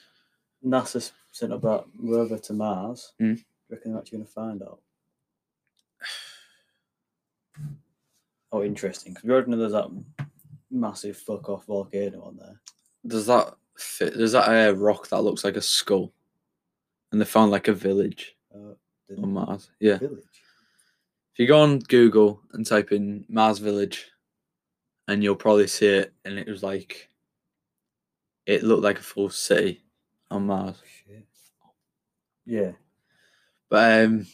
NASA 0.66 1.10
sent 1.32 1.52
up 1.52 1.62
that 1.62 1.84
rover 1.98 2.38
to 2.38 2.52
Mars. 2.52 3.12
Mm. 3.20 3.36
Do 3.36 3.40
you 3.40 3.44
reckon 3.70 3.92
they're 3.92 4.00
actually 4.00 4.18
going 4.18 4.26
to 4.26 4.32
find 4.32 4.62
out? 4.62 4.80
Oh, 8.50 8.62
interesting. 8.64 9.12
Because 9.12 9.24
we 9.26 9.32
already 9.32 9.50
know 9.50 9.58
there's 9.58 9.72
that 9.72 9.90
massive 10.70 11.18
fuck 11.18 11.48
off 11.50 11.66
volcano 11.66 12.22
on 12.22 12.36
there. 12.38 12.58
does 13.06 13.26
that 13.26 13.54
fit? 13.76 14.16
There's 14.16 14.32
that 14.32 14.48
uh, 14.48 14.72
rock 14.74 15.06
that 15.10 15.20
looks 15.20 15.44
like 15.44 15.56
a 15.56 15.60
skull, 15.60 16.14
and 17.12 17.20
they 17.20 17.26
found 17.26 17.50
like 17.50 17.68
a 17.68 17.74
village 17.74 18.36
Uh, 18.54 18.72
on 19.22 19.32
Mars. 19.34 19.70
Yeah. 19.80 19.98
village. 19.98 20.24
If 21.34 21.38
you 21.40 21.46
go 21.46 21.60
on 21.60 21.80
Google 21.80 22.40
and 22.54 22.64
type 22.64 22.90
in 22.90 23.26
Mars 23.28 23.58
Village, 23.58 24.06
and 25.08 25.22
you'll 25.22 25.36
probably 25.36 25.66
see 25.66 25.86
it, 25.88 26.14
and 26.24 26.38
it 26.38 26.48
was 26.48 26.62
like, 26.62 27.10
it 28.48 28.64
looked 28.64 28.82
like 28.82 28.98
a 28.98 29.02
full 29.02 29.28
city 29.28 29.82
on 30.30 30.46
Mars. 30.46 30.82
Shit. 31.06 31.26
Yeah. 32.46 32.72
But 33.68 34.04
um, 34.04 34.26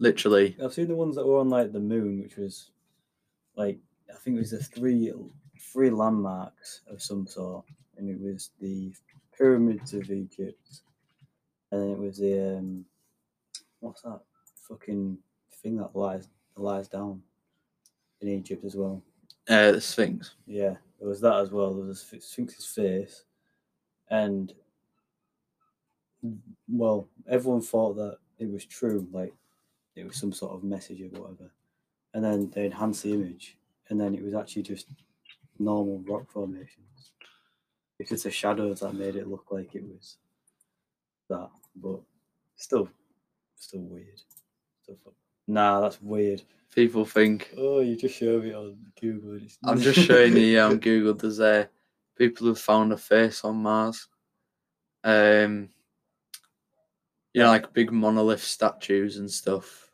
literally, 0.00 0.56
I've 0.62 0.74
seen 0.74 0.88
the 0.88 0.96
ones 0.96 1.14
that 1.14 1.24
were 1.24 1.38
on 1.38 1.48
like 1.48 1.72
the 1.72 1.78
moon, 1.78 2.20
which 2.20 2.36
was 2.36 2.72
like 3.56 3.78
I 4.12 4.18
think 4.18 4.36
it 4.36 4.40
was 4.40 4.50
the 4.50 4.58
three 4.58 5.12
three 5.72 5.90
landmarks 5.90 6.80
of 6.90 7.00
some 7.00 7.28
sort, 7.28 7.64
and 7.96 8.10
it 8.10 8.20
was 8.20 8.50
the 8.60 8.92
pyramids 9.36 9.94
of 9.94 10.10
Egypt, 10.10 10.80
and 11.70 11.80
then 11.80 11.90
it 11.90 11.98
was 11.98 12.18
the 12.18 12.58
um, 12.58 12.84
what's 13.78 14.02
that 14.02 14.20
fucking 14.68 15.16
thing 15.62 15.76
that 15.76 15.94
lies 15.94 16.26
lies 16.56 16.88
down 16.88 17.22
in 18.20 18.28
Egypt 18.28 18.64
as 18.64 18.74
well. 18.74 19.00
Uh, 19.48 19.70
the 19.70 19.80
Sphinx. 19.80 20.34
Yeah, 20.48 20.74
there 20.98 21.08
was 21.08 21.20
that 21.20 21.36
as 21.40 21.50
well. 21.50 21.74
There 21.74 21.86
was 21.86 22.12
Sphinx's 22.20 22.66
face, 22.66 23.24
and 24.10 24.52
well, 26.68 27.08
everyone 27.28 27.60
thought 27.62 27.94
that 27.94 28.18
it 28.38 28.50
was 28.50 28.64
true, 28.64 29.06
like 29.12 29.34
it 29.94 30.06
was 30.06 30.16
some 30.16 30.32
sort 30.32 30.54
of 30.54 30.64
message 30.64 31.00
or 31.00 31.20
whatever. 31.20 31.50
And 32.14 32.24
then 32.24 32.50
they 32.50 32.66
enhanced 32.66 33.02
the 33.02 33.12
image, 33.12 33.56
and 33.88 34.00
then 34.00 34.14
it 34.14 34.22
was 34.22 34.34
actually 34.34 34.62
just 34.62 34.88
normal 35.58 36.02
rock 36.06 36.30
formations. 36.30 37.12
It's 37.98 38.10
just 38.10 38.24
the 38.24 38.30
shadows 38.30 38.80
that 38.80 38.94
made 38.94 39.16
it 39.16 39.28
look 39.28 39.46
like 39.50 39.74
it 39.74 39.84
was 39.84 40.16
that, 41.28 41.50
but 41.76 42.00
still, 42.56 42.88
still 43.56 43.80
weird. 43.80 44.20
Nah, 45.46 45.80
that's 45.80 46.00
weird. 46.00 46.42
People 46.74 47.04
think 47.04 47.52
Oh, 47.56 47.80
you 47.80 47.96
just 47.96 48.16
showed 48.16 48.44
me 48.44 48.52
on 48.52 48.76
Google. 49.00 49.32
and 49.32 49.42
it's- 49.42 49.58
I'm 49.64 49.80
just 49.80 49.98
showing 50.00 50.34
you 50.36 50.42
yeah, 50.42 50.66
on 50.66 50.78
Google. 50.88 51.14
There's 51.14 51.40
uh, 51.40 51.66
people 52.16 52.46
who 52.46 52.54
found 52.54 52.92
a 52.92 52.96
face 52.96 53.42
on 53.44 53.56
Mars. 53.56 54.06
Um, 55.02 55.70
you 57.32 57.42
know, 57.42 57.48
like 57.48 57.72
big 57.72 57.90
monolith 57.92 58.42
statues 58.42 59.16
and 59.16 59.30
stuff. 59.30 59.90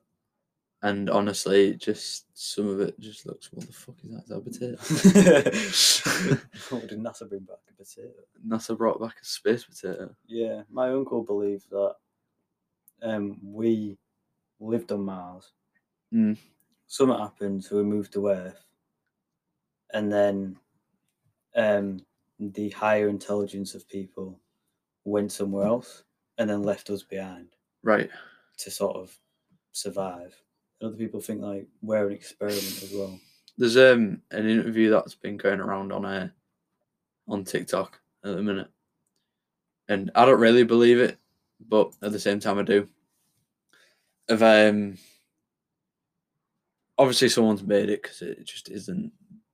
And 0.82 1.08
honestly, 1.08 1.76
just 1.76 2.26
some 2.34 2.68
of 2.68 2.80
it 2.80 2.98
just 3.00 3.24
looks. 3.24 3.50
What 3.52 3.66
the 3.66 3.72
fuck 3.72 3.96
is 4.04 4.10
that? 4.10 4.24
Is 4.24 4.28
that 4.28 4.36
a 4.36 4.40
potato? 4.40 6.36
what 6.76 6.88
did 6.88 6.98
NASA 6.98 7.26
bring 7.28 7.40
back? 7.42 7.56
A 7.70 7.72
potato. 7.82 8.10
NASA 8.46 8.76
brought 8.76 9.00
back 9.00 9.14
a 9.20 9.24
space 9.24 9.64
potato. 9.64 10.14
Yeah, 10.26 10.62
my 10.70 10.90
uncle 10.90 11.22
believed 11.22 11.70
that 11.70 11.94
um, 13.02 13.38
we 13.42 13.96
lived 14.60 14.92
on 14.92 15.04
Mars. 15.06 15.52
Mm. 16.12 16.36
Something 16.86 17.18
happened, 17.18 17.64
so 17.64 17.76
we 17.76 17.82
moved 17.82 18.12
to 18.12 18.28
Earth, 18.28 18.64
and 19.92 20.12
then 20.12 20.56
um, 21.56 22.00
the 22.38 22.70
higher 22.70 23.08
intelligence 23.08 23.74
of 23.74 23.88
people 23.88 24.38
went 25.04 25.32
somewhere 25.32 25.66
else, 25.66 26.04
and 26.38 26.48
then 26.48 26.62
left 26.62 26.90
us 26.90 27.02
behind 27.02 27.48
Right. 27.82 28.10
to 28.58 28.70
sort 28.70 28.96
of 28.96 29.16
survive. 29.72 30.34
And 30.80 30.88
other 30.88 30.96
people 30.96 31.20
think 31.20 31.40
like 31.40 31.66
we're 31.82 32.08
an 32.08 32.12
experiment 32.14 32.82
as 32.82 32.92
well. 32.92 33.18
There's 33.56 33.76
um 33.76 34.20
an 34.30 34.48
interview 34.48 34.90
that's 34.90 35.14
been 35.14 35.36
going 35.36 35.60
around 35.60 35.92
on 35.92 36.04
uh, 36.04 36.28
on 37.28 37.44
TikTok 37.44 38.00
at 38.24 38.36
the 38.36 38.42
minute, 38.42 38.68
and 39.88 40.10
I 40.14 40.24
don't 40.24 40.40
really 40.40 40.64
believe 40.64 40.98
it, 40.98 41.18
but 41.68 41.92
at 42.02 42.12
the 42.12 42.20
same 42.20 42.40
time 42.40 42.58
I 42.58 42.62
do. 42.62 42.88
Of 44.28 44.42
um, 44.42 44.96
obviously 46.98 47.28
someone's 47.28 47.62
made 47.62 47.88
it 47.90 48.02
because 48.02 48.22
it 48.22 48.44
just 48.44 48.68
isn't. 48.70 49.12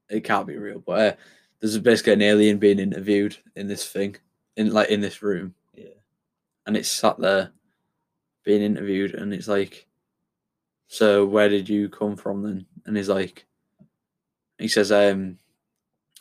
It 0.09 0.25
can't 0.25 0.47
be 0.47 0.57
real, 0.57 0.81
but 0.81 0.99
uh, 1.01 1.17
there's 1.61 1.79
basically 1.79 2.15
an 2.15 2.23
alien 2.23 2.59
being 2.59 2.79
interviewed 2.81 3.37
in 3.55 3.69
this 3.69 3.87
thing, 3.87 4.17
in 4.57 4.73
like 4.73 4.89
in 4.89 5.01
this 5.01 5.23
room, 5.23 5.55
Yeah. 5.75 5.87
and 6.67 6.77
it's 6.77 6.89
sat 6.91 7.19
there 7.19 7.53
being 8.45 8.63
interviewed, 8.63 9.15
and 9.15 9.33
it's 9.33 9.47
like, 9.49 9.87
so 10.89 11.25
where 11.27 11.49
did 11.49 11.69
you 11.69 11.89
come 11.89 12.17
from 12.17 12.43
then? 12.43 12.67
And 12.87 12.97
he's 12.97 13.09
like, 13.09 13.47
he 14.59 14.67
says, 14.67 14.91
um, 14.91 15.39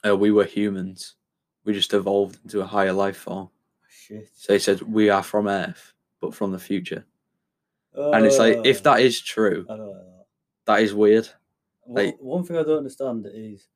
uh, 0.06 0.16
we 0.16 0.30
were 0.32 0.46
humans, 0.46 1.16
we 1.66 1.74
just 1.74 1.94
evolved 1.94 2.38
into 2.44 2.62
a 2.62 2.66
higher 2.68 2.94
life 2.94 3.18
form. 3.18 3.50
Shit. 3.90 4.30
So 4.36 4.54
he 4.54 4.60
says 4.60 4.84
we 4.84 5.10
are 5.10 5.24
from 5.24 5.48
Earth, 5.48 5.94
but 6.22 6.36
from 6.36 6.52
the 6.52 6.60
future, 6.60 7.06
and 7.96 8.24
it's 8.26 8.38
like 8.38 8.60
if 8.66 8.80
Uh, 8.86 8.94
that 8.94 9.02
is 9.02 9.20
true, 9.20 9.66
I 9.68 9.78
don't 9.78 9.90
like 9.90 10.06
that. 10.78 10.84
is 10.84 10.94
weird. 10.94 11.28
One- 11.84 12.06
Like- 12.06 12.20
one 12.20 12.44
thing 12.44 12.58
I 12.58 12.64
don't 12.64 12.78
understand 12.80 13.28
is 13.32 13.68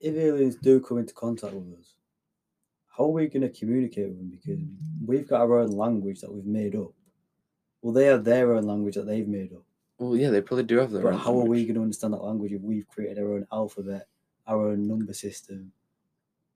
if 0.00 0.14
aliens 0.16 0.56
do 0.56 0.80
come 0.80 0.98
into 0.98 1.14
contact 1.14 1.54
with 1.54 1.78
us, 1.78 1.94
how 2.86 3.04
are 3.04 3.08
we 3.08 3.26
going 3.28 3.42
to 3.42 3.48
communicate 3.48 4.08
with 4.08 4.18
them? 4.18 4.28
Because 4.30 4.60
we've 5.06 5.26
got 5.28 5.40
our 5.42 5.58
own 5.58 5.70
language 5.72 6.20
that 6.20 6.32
we've 6.32 6.44
made 6.46 6.74
up. 6.76 6.92
Well, 7.80 7.92
they 7.92 8.06
have 8.06 8.24
their 8.24 8.54
own 8.54 8.64
language 8.64 8.94
that 8.96 9.06
they've 9.06 9.26
made 9.26 9.52
up. 9.52 9.64
Well, 9.98 10.16
yeah, 10.16 10.30
they 10.30 10.40
probably 10.40 10.64
do 10.64 10.78
have 10.78 10.90
their 10.90 11.02
But 11.02 11.14
own. 11.14 11.18
how 11.18 11.38
are 11.40 11.44
we 11.46 11.64
going 11.64 11.74
to 11.76 11.82
understand 11.82 12.14
that 12.14 12.22
language 12.22 12.52
if 12.52 12.60
we've 12.62 12.86
created 12.88 13.18
our 13.18 13.32
own 13.34 13.46
alphabet, 13.52 14.08
our 14.46 14.68
own 14.68 14.86
number 14.86 15.12
system? 15.14 15.72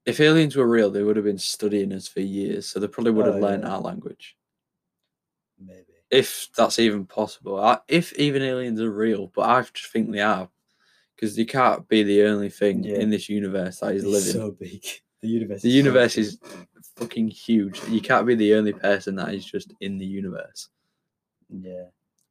If 0.05 0.19
aliens 0.21 0.55
were 0.55 0.67
real, 0.67 0.89
they 0.89 1.03
would 1.03 1.15
have 1.17 1.25
been 1.25 1.37
studying 1.37 1.91
us 1.91 2.07
for 2.07 2.21
years, 2.21 2.65
so 2.67 2.79
they 2.79 2.87
probably 2.87 3.11
would 3.11 3.25
have 3.25 3.35
Oh, 3.35 3.39
learned 3.39 3.63
yeah. 3.63 3.71
our 3.75 3.81
language. 3.81 4.37
Maybe. 5.59 5.93
If 6.11 6.49
that's 6.55 6.79
even 6.79 7.05
possible. 7.05 7.59
I, 7.59 7.79
if 7.87 8.13
even 8.13 8.41
aliens 8.41 8.79
are 8.81 8.91
real, 8.91 9.31
but 9.35 9.49
I 9.49 9.61
just 9.61 9.91
think 9.91 10.11
they 10.11 10.19
are, 10.21 10.49
because 11.15 11.37
you 11.37 11.45
can't 11.45 11.87
be 11.87 12.03
the 12.03 12.23
only 12.23 12.49
thing 12.49 12.83
Yeah. 12.83 12.95
in 12.99 13.09
this 13.09 13.29
universe 13.29 13.79
that 13.79 13.95
is 13.95 14.03
It's 14.03 14.11
living. 14.13 14.41
so 14.41 14.51
big. 14.51 14.83
The 15.19 15.29
universe. 15.29 15.63
the 15.63 15.71
so 15.71 15.75
universe 15.77 16.15
big. 16.15 16.25
is 16.25 16.39
fucking 16.95 17.27
huge. 17.29 17.81
You 17.89 18.01
can't 18.01 18.27
be 18.27 18.35
the 18.35 18.53
only 18.53 18.71
person 18.71 19.15
that 19.15 19.33
is 19.33 19.43
just 19.43 19.73
in 19.81 19.97
the 19.97 20.05
universe. 20.05 20.69
Yeah, 21.49 21.85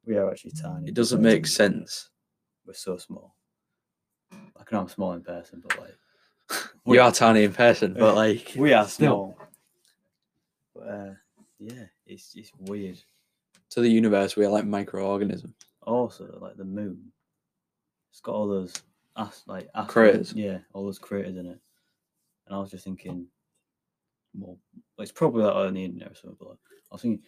we 0.05 0.15
are 0.15 0.31
actually 0.31 0.51
tiny. 0.51 0.87
It 0.87 0.93
doesn't 0.93 1.21
make 1.21 1.43
to 1.43 1.49
the 1.57 1.63
universe. 1.65 1.89
sense. 1.89 2.09
We're 2.65 2.73
so 2.75 2.95
small. 2.97 3.35
Like, 4.57 4.71
I'm 4.71 4.87
small 4.87 5.11
in 5.13 5.21
person, 5.21 5.61
but 5.67 5.77
like 5.79 5.97
You 6.85 7.01
are 7.01 7.11
tiny 7.11 7.43
in 7.43 7.51
person, 7.53 7.93
but 7.93 8.15
like 8.23 8.53
we 8.55 8.71
are 8.71 8.87
still. 8.87 9.35
small. 9.35 9.37
But 10.73 10.87
uh, 10.87 11.13
yeah, 11.59 11.85
it's 12.05 12.31
it's 12.35 12.51
weird. 12.57 12.99
To 13.71 13.81
the 13.81 13.89
universe, 13.89 14.35
we 14.35 14.45
are 14.45 14.49
like 14.49 14.65
microorganisms. 14.65 15.53
Also, 15.83 16.37
like 16.41 16.57
the 16.57 16.65
moon, 16.65 16.99
it's 18.11 18.21
got 18.21 18.35
all 18.35 18.47
those 18.47 18.73
as 19.17 19.43
like 19.47 19.67
asteroids- 19.75 19.93
Craters. 19.93 20.33
Yeah, 20.33 20.57
all 20.73 20.85
those 20.85 20.99
craters 20.99 21.35
in 21.37 21.45
it. 21.45 21.59
And 22.47 22.55
I 22.55 22.59
was 22.59 22.71
just 22.71 22.83
thinking, 22.85 23.27
well, 24.37 24.57
it's 24.99 25.11
probably 25.11 25.43
like 25.43 25.55
on 25.55 25.73
the 25.73 25.83
internet 25.85 26.11
or 26.11 26.15
something. 26.15 26.37
But 26.39 26.57
I 26.91 26.95
was 26.95 27.01
thinking, 27.01 27.23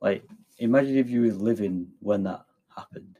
like, 0.00 0.24
imagine 0.58 0.96
if 0.96 1.10
you 1.10 1.22
were 1.22 1.32
living 1.32 1.88
when 2.00 2.22
that 2.24 2.44
happened. 2.74 3.18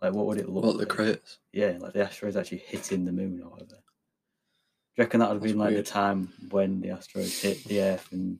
Like, 0.00 0.12
what 0.12 0.26
would 0.26 0.38
it 0.38 0.48
look 0.48 0.64
What 0.64 0.72
the 0.74 0.78
like? 0.80 0.88
craters? 0.88 1.38
Yeah, 1.52 1.76
like 1.80 1.92
the 1.92 2.04
asteroids 2.04 2.36
actually 2.36 2.58
hitting 2.58 3.04
the 3.04 3.12
moon 3.12 3.40
or 3.44 3.50
whatever. 3.50 3.70
Do 3.70 5.02
you 5.02 5.04
reckon 5.04 5.20
that 5.20 5.28
would 5.28 5.34
have 5.36 5.42
That's 5.42 5.52
been 5.52 5.58
like 5.60 5.70
weird. 5.70 5.84
the 5.86 5.90
time 5.90 6.32
when 6.50 6.80
the 6.80 6.90
asteroids 6.90 7.40
hit 7.42 7.64
the 7.64 7.80
Earth 7.82 8.08
and 8.12 8.38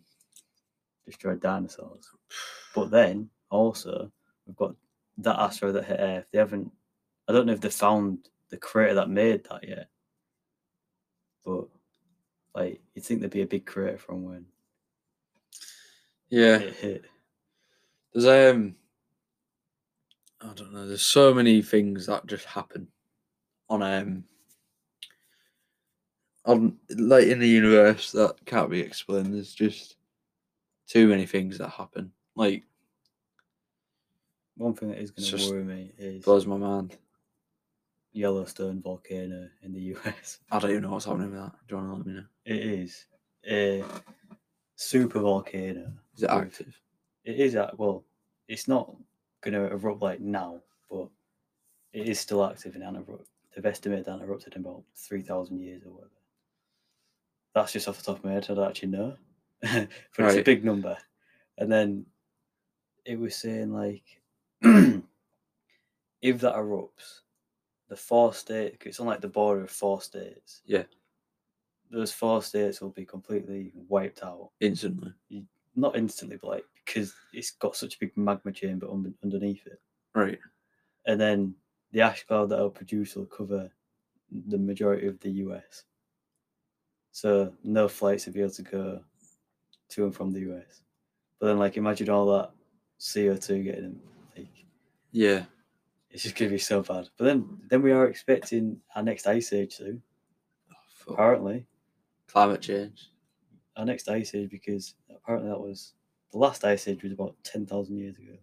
destroyed 1.09 1.41
dinosaurs? 1.41 2.11
But 2.75 2.91
then 2.91 3.31
also 3.51 4.11
we've 4.47 4.57
got 4.57 4.75
that 5.19 5.39
asteroid 5.39 5.75
that 5.75 5.85
hit 5.87 6.01
Earth. 6.01 6.27
They 6.33 6.39
haven't. 6.39 6.71
I 7.29 7.33
don't 7.33 7.47
know 7.47 7.53
if 7.53 7.61
they 7.61 7.71
found 7.71 8.29
the 8.51 8.57
crater 8.57 8.95
that 8.95 9.11
made 9.11 9.45
that 9.45 9.67
yet. 9.69 9.89
But 11.45 11.65
like, 12.55 12.81
you'd 12.95 13.05
think 13.05 13.21
there'd 13.21 13.33
be 13.33 13.43
a 13.43 13.47
big 13.47 13.67
crater 13.67 13.99
from 13.99 14.25
when 14.25 14.47
Yeah, 16.31 16.57
it 16.59 16.75
hit. 16.75 17.05
there's 18.15 18.55
um, 18.55 18.77
I 20.41 20.53
don't 20.55 20.73
know. 20.73 20.87
There's 20.87 21.03
so 21.03 21.35
many 21.35 21.63
things 21.63 22.07
that 22.07 22.27
just 22.27 22.45
happen 22.47 22.89
on 23.69 23.83
um, 23.83 24.25
on 26.45 26.79
like 26.91 27.27
in 27.27 27.39
the 27.39 27.49
universe 27.49 28.13
that 28.13 28.35
can't 28.47 28.71
be 28.71 28.81
explained. 28.81 29.35
There's 29.35 29.55
just 29.55 29.97
too 30.89 31.07
many 31.07 31.27
things 31.27 31.59
that 31.59 31.69
happen. 31.69 32.13
Like 32.35 32.65
One 34.57 34.75
thing 34.75 34.89
that 34.89 34.99
is 34.99 35.11
going 35.11 35.29
to 35.39 35.51
worry 35.51 35.65
me 35.65 35.93
is 35.99 36.25
blows 36.25 36.47
my 36.47 36.57
mind. 36.57 36.97
Yellowstone 38.13 38.81
volcano 38.83 39.49
in 39.63 39.73
the 39.73 39.81
US. 39.97 40.41
I 40.51 40.59
don't 40.59 40.71
even 40.71 40.83
know 40.83 40.91
what's 40.91 41.05
happening 41.05 41.31
with 41.31 41.41
that. 41.41 41.53
Do 41.69 41.77
you 41.77 41.83
want 41.83 41.91
to 41.91 41.97
let 41.97 42.07
me 42.07 42.13
know? 42.15 42.27
It 42.47 42.57
is 42.57 43.07
a 43.49 43.85
super 44.77 45.21
volcano. 45.21 45.93
Is 46.17 46.23
it 46.25 46.31
active? 46.31 46.81
It 47.25 47.39
is 47.39 47.55
at 47.55 47.79
well, 47.79 48.05
it's 48.49 48.67
not 48.67 48.95
going 49.43 49.55
to 49.55 49.71
erupt 49.71 50.03
like 50.03 50.21
now, 50.21 50.61
but 50.91 51.09
it 51.93 52.09
is 52.09 52.19
still 52.19 52.45
active 52.45 52.75
and 52.75 52.97
erupt. 52.97 53.29
They've 53.55 53.67
estimated 53.67 54.07
that 54.07 54.21
it 54.21 54.23
erupted 54.23 54.57
in 54.57 54.63
about 54.63 54.85
three 54.97 55.23
thousand 55.23 55.61
years 55.61 55.83
or 55.85 55.91
whatever. 55.93 56.11
That's 57.55 57.73
just 57.73 57.89
off 57.89 57.99
the 57.99 58.05
top 58.05 58.19
of 58.19 58.25
my 58.25 58.33
head. 58.33 58.47
I 58.49 58.55
don't 58.55 58.69
actually 58.69 58.89
know, 58.89 59.17
but 59.63 59.89
it's 60.19 60.37
a 60.37 60.43
big 60.43 60.65
number. 60.65 60.97
And 61.59 61.71
then 61.71 62.07
it 63.05 63.19
was 63.19 63.35
saying 63.37 63.73
like, 63.73 64.05
if 64.63 65.03
that 66.41 66.55
erupts, 66.55 67.21
the 67.89 67.97
four 67.97 68.35
states, 68.35 68.77
it's 68.85 69.01
on 69.01 69.07
like 69.07 69.21
the 69.21 69.29
border 69.29 69.63
of 69.63 69.71
four 69.71 70.01
states. 70.03 70.63
Yeah. 70.67 70.85
Those 71.91 72.13
four 72.13 72.43
states 72.43 72.81
will 72.81 72.91
be 72.91 73.07
completely 73.07 73.73
wiped 73.75 74.23
out 74.23 74.51
Instantly. 74.61 75.13
not 75.75 75.97
instantly, 75.97 76.37
but 76.41 76.49
like 76.51 76.65
because 76.85 77.15
it's 77.33 77.53
got 77.53 77.77
such 77.77 77.95
a 77.95 77.99
big 77.99 78.17
magma 78.17 78.53
chamber 78.53 78.89
un- 78.91 79.15
underneath 79.25 79.67
it, 79.67 79.81
Right. 80.15 80.39
and 81.07 81.21
then 81.21 81.55
the 81.93 82.01
ash 82.03 82.25
cloud 82.25 82.51
that 82.51 82.57
it'll 82.57 82.71
produce 82.71 83.15
will 83.17 83.27
cover 83.27 83.71
the 84.49 84.59
majority 84.59 85.07
of 85.07 85.19
the 85.21 85.31
US. 85.31 85.85
So 87.13 87.55
no 87.65 87.89
flights 87.89 88.27
will 88.27 88.35
be 88.35 88.41
able 88.41 88.51
to 88.51 88.63
go 88.63 89.05
to 89.91 90.05
and 90.05 90.15
from 90.15 90.31
the 90.33 90.41
US. 90.53 90.83
But 91.39 91.47
then, 91.49 91.59
like, 91.59 91.77
imagine 91.77 92.11
all 92.11 92.27
that 92.39 92.51
CO2 93.01 93.63
getting 93.65 94.01
like 94.37 94.49
Yeah. 95.13 95.45
it's 96.11 96.23
just 96.23 96.37
gonna 96.37 96.51
be 96.51 96.59
so 96.59 96.83
bad. 96.83 97.09
But 97.17 97.25
then, 97.27 97.59
then 97.71 97.83
we 97.83 97.93
are 97.93 98.07
expecting 98.07 98.81
our 98.95 99.03
next 99.03 99.27
ice 99.27 99.53
age 99.53 99.75
soon. 99.77 100.03
Fuck. 100.91 101.15
Apparently, 101.15 101.67
Climate 102.27 102.61
change. 102.61 103.11
our 103.77 103.85
next 103.85 104.09
ice 104.09 104.35
age 104.35 104.51
because 104.51 104.95
apparently 105.15 105.49
that 105.51 105.61
was 105.61 105.95
the 106.33 106.39
last 106.39 106.65
ice 106.65 106.89
age 106.89 107.03
was 107.03 107.13
about 107.13 107.37
ten 107.45 107.65
thousand 107.65 107.97
years 107.99 108.19
ago, 108.19 108.37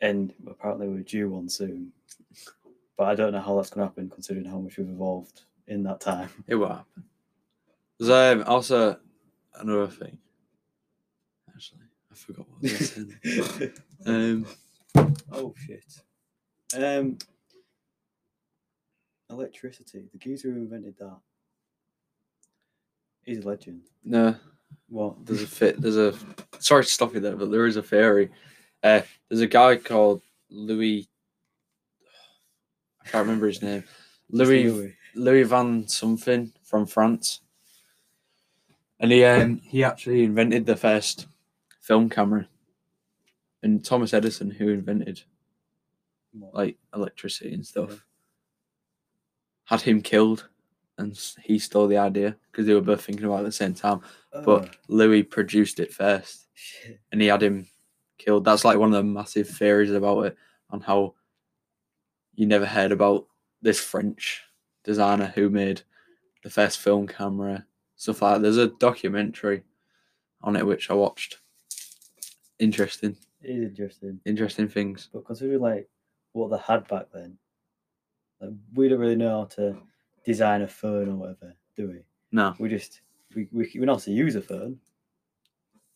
and 0.00 0.32
apparently 0.46 0.86
we're 0.88 1.02
due 1.02 1.30
one 1.30 1.48
soon. 1.48 1.92
But 2.96 3.04
I 3.08 3.14
don't 3.14 3.32
know 3.32 3.40
how 3.40 3.56
that's 3.56 3.70
going 3.70 3.80
to 3.84 3.88
happen 3.88 4.10
considering 4.10 4.44
how 4.46 4.58
much 4.58 4.76
we've 4.76 4.88
evolved 4.88 5.42
in 5.66 5.82
that 5.84 6.00
time. 6.00 6.28
It 6.46 6.56
will 6.56 6.68
happen. 6.68 7.04
There's 7.98 8.10
um, 8.40 8.44
also 8.46 8.98
another 9.60 9.88
thing. 9.88 10.18
Actually, 11.54 11.80
I 12.10 12.14
forgot 12.14 12.46
what 12.48 12.70
I 12.70 12.72
was 12.78 12.90
saying. 12.90 13.72
um, 14.06 14.46
oh 15.32 15.54
shit. 15.66 15.84
Um, 16.76 17.18
electricity. 19.30 20.04
The 20.12 20.18
geezer 20.18 20.50
who 20.50 20.56
invented 20.56 20.96
that. 20.98 21.18
He's 23.24 23.44
a 23.44 23.48
legend. 23.48 23.82
no, 24.04 24.36
What? 24.88 25.26
there's 25.26 25.42
a 25.42 25.46
fit. 25.46 25.80
There's 25.80 25.96
a. 25.96 26.14
Sorry 26.60 26.84
to 26.84 26.90
stop 26.90 27.14
you 27.14 27.20
there, 27.20 27.36
but 27.36 27.50
there 27.50 27.66
is 27.66 27.76
a 27.76 27.82
theory. 27.82 28.30
Uh, 28.82 29.02
there's 29.28 29.40
a 29.42 29.46
guy 29.46 29.76
called 29.76 30.22
Louis. 30.50 31.08
I 33.04 33.08
can't 33.08 33.26
remember 33.26 33.46
his 33.48 33.62
name. 33.62 33.84
Louis 34.30 34.68
Louis. 34.70 34.94
Louis 35.14 35.42
van 35.42 35.88
something 35.88 36.52
from 36.62 36.86
France, 36.86 37.40
and 39.00 39.12
he 39.12 39.24
um, 39.24 39.58
he 39.64 39.84
actually 39.84 40.24
invented 40.24 40.66
the 40.66 40.76
first 40.76 41.26
film 41.80 42.08
camera. 42.10 42.48
And 43.62 43.84
Thomas 43.84 44.14
Edison, 44.14 44.50
who 44.50 44.68
invented 44.68 45.22
like 46.52 46.76
electricity 46.94 47.52
and 47.54 47.66
stuff, 47.66 47.90
Yeah. 47.90 47.96
had 49.64 49.80
him 49.82 50.00
killed, 50.02 50.48
and 50.96 51.18
he 51.42 51.58
stole 51.58 51.88
the 51.88 51.96
idea 51.98 52.36
because 52.50 52.66
they 52.66 52.74
were 52.74 52.80
both 52.80 53.04
thinking 53.04 53.24
about 53.24 53.36
it 53.36 53.40
at 53.40 53.44
the 53.46 53.52
same 53.52 53.74
time. 53.74 54.00
But 54.32 54.46
Oh, 54.46 54.70
Louis 54.88 55.22
produced 55.24 55.80
it 55.80 55.92
first, 55.92 56.46
shit. 56.54 57.00
and 57.10 57.20
he 57.20 57.26
had 57.28 57.42
him 57.42 57.66
killed. 58.18 58.44
That's 58.44 58.64
like 58.64 58.78
one 58.78 58.90
of 58.94 58.94
the 58.94 59.02
massive 59.12 59.48
theories 59.48 59.90
about 59.90 60.26
it, 60.26 60.36
on 60.70 60.80
how 60.80 61.14
you 62.34 62.46
never 62.46 62.66
heard 62.66 62.92
about 62.92 63.26
this 63.62 63.80
French 63.80 64.44
designer 64.84 65.32
who 65.34 65.50
made 65.50 65.82
the 66.44 66.50
first 66.50 66.78
film 66.78 67.08
camera, 67.08 67.66
stuff 67.98 68.22
like 68.22 68.36
that. 68.36 68.42
There's 68.42 68.56
a 68.56 68.68
documentary 68.68 69.62
on 70.42 70.56
it 70.56 70.66
which 70.66 70.90
I 70.90 70.94
watched. 70.94 71.38
Interesting, 72.58 73.16
It 73.42 73.50
is 73.50 73.68
interesting. 73.68 74.20
interesting 74.24 74.68
things. 74.68 75.10
But 75.12 75.26
considering 75.26 75.60
like 75.60 75.88
what 76.32 76.50
they 76.50 76.58
had 76.58 76.88
back 76.88 77.06
then, 77.12 77.38
like 78.40 78.50
we 78.74 78.88
don't 78.88 78.98
really 78.98 79.14
know 79.16 79.40
how 79.40 79.44
to 79.56 79.76
design 80.24 80.62
a 80.62 80.68
phone 80.68 81.08
or 81.08 81.14
whatever, 81.16 81.54
do 81.76 81.88
we? 81.88 81.98
No, 82.32 82.54
We 82.58 82.68
just 82.68 83.00
we 83.34 83.46
we, 83.52 83.70
we 83.74 83.80
know 83.86 83.94
how 83.94 83.98
to 84.00 84.10
use 84.10 84.34
a 84.34 84.42
phone, 84.42 84.78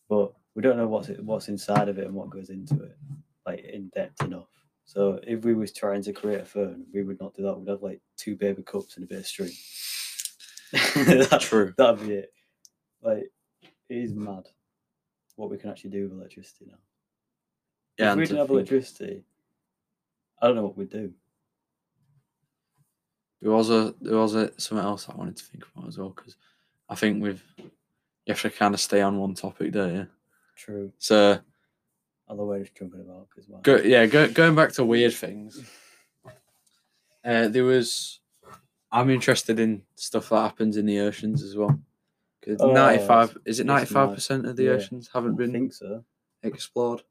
but 0.09 0.33
we 0.55 0.61
don't 0.61 0.77
know 0.77 0.87
what's 0.87 1.09
it, 1.09 1.23
what's 1.23 1.47
inside 1.49 1.89
of 1.89 1.97
it 1.97 2.05
and 2.05 2.13
what 2.15 2.29
goes 2.29 2.49
into 2.49 2.81
it, 2.83 2.97
like 3.45 3.59
in 3.65 3.89
depth 3.89 4.21
enough. 4.23 4.47
So 4.85 5.19
if 5.25 5.43
we 5.43 5.53
was 5.53 5.71
trying 5.73 6.01
to 6.03 6.13
create 6.13 6.41
a 6.41 6.45
phone, 6.45 6.85
we 6.93 7.03
would 7.03 7.19
not 7.19 7.33
do 7.33 7.43
that. 7.43 7.57
We'd 7.57 7.69
have 7.69 7.81
like 7.83 8.01
two 8.17 8.35
baby 8.35 8.63
cups 8.63 8.95
and 8.95 9.03
a 9.03 9.07
bit 9.07 9.19
of 9.19 9.27
string. 9.27 9.51
That- 11.29 11.39
True. 11.41 11.73
That'd 11.77 12.05
be 12.05 12.13
it. 12.15 12.33
Like 13.01 13.31
it 13.89 13.95
is 13.95 14.13
mad 14.13 14.47
what 15.35 15.49
we 15.49 15.57
can 15.57 15.69
actually 15.69 15.89
do 15.91 16.03
with 16.03 16.13
electricity 16.13 16.65
now. 16.67 16.77
yeah. 17.97 18.11
if 18.11 18.17
we 18.17 18.23
didn't 18.25 18.37
have 18.39 18.47
think- 18.47 18.55
electricity, 18.57 19.23
I 20.41 20.47
don't 20.47 20.55
know 20.55 20.63
what 20.63 20.77
we'd 20.77 20.89
do. 20.89 21.13
There 23.41 23.51
was 23.51 23.69
a 23.69 23.93
there 23.99 24.17
was 24.17 24.35
a 24.35 24.51
something 24.59 24.85
else 24.85 25.09
I 25.09 25.15
wanted 25.15 25.35
to 25.37 25.43
think 25.43 25.65
about 25.75 25.87
as 25.87 25.97
well 25.97 26.09
because 26.09 26.37
I 26.89 26.95
think 26.95 27.21
we've 27.21 27.43
you 27.57 27.71
have 28.29 28.41
to 28.41 28.49
kind 28.49 28.73
of 28.73 28.79
stay 28.79 29.01
on 29.01 29.17
one 29.19 29.33
topic, 29.35 29.73
don't 29.73 29.93
you? 29.95 30.07
True. 30.55 30.93
So 30.97 31.39
Although 32.29 32.45
we're 32.45 32.59
just 32.59 32.75
jumping 32.75 33.01
about 33.01 33.27
because 33.29 33.49
go 33.63 33.75
yeah, 33.77 34.05
go, 34.05 34.29
going 34.29 34.55
back 34.55 34.71
to 34.73 34.85
weird 34.85 35.13
things. 35.13 35.61
Uh, 37.25 37.47
there 37.47 37.63
was 37.63 38.19
I'm 38.93 39.09
interested 39.09 39.59
in 39.59 39.81
stuff 39.95 40.29
that 40.29 40.41
happens 40.41 40.77
in 40.77 40.85
the 40.85 40.99
oceans 40.99 41.41
as 41.43 41.57
well. 41.57 41.77
Because 42.39 42.61
Oh, 42.61 42.71
ninety 42.71 43.03
five 43.05 43.35
is 43.45 43.59
it 43.59 43.65
95 43.65 44.13
percent 44.13 44.45
of 44.45 44.55
the 44.55 44.65
Yeah. 44.65 44.71
oceans 44.71 45.09
haven't 45.13 45.33
I 45.33 45.37
been 45.37 45.51
think 45.51 45.73
so. 45.73 46.03
explored. 46.43 47.01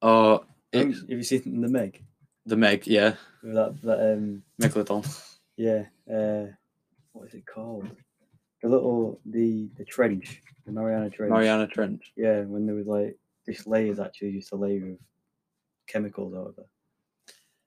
Or 0.00 0.44
Have 0.72 0.88
you 1.08 1.22
seen 1.22 1.60
the 1.60 1.68
Meg? 1.68 2.02
the 2.46 2.56
Meg, 2.56 2.86
yeah, 2.86 3.14
that 3.42 3.80
that 3.82 4.14
um 4.14 4.42
Megalodon. 4.60 5.04
yeah 5.56 5.84
uh 6.12 6.46
what 7.12 7.28
is 7.28 7.34
it 7.34 7.46
called? 7.46 7.88
The 8.62 8.68
little 8.68 9.20
the 9.26 9.68
the 9.76 9.84
trench, 9.84 10.40
the 10.64 10.72
Mariana 10.72 11.10
Trench. 11.10 11.30
Mariana 11.30 11.66
Trench. 11.66 12.12
Yeah, 12.16 12.40
when 12.42 12.64
there 12.66 12.74
was 12.76 12.86
like 12.86 13.18
this 13.46 13.66
layer 13.66 13.92
is 13.92 14.00
actually 14.00 14.32
just 14.32 14.52
a 14.52 14.56
layer 14.56 14.92
of 14.92 14.98
chemicals 15.86 16.32
over. 16.34 16.64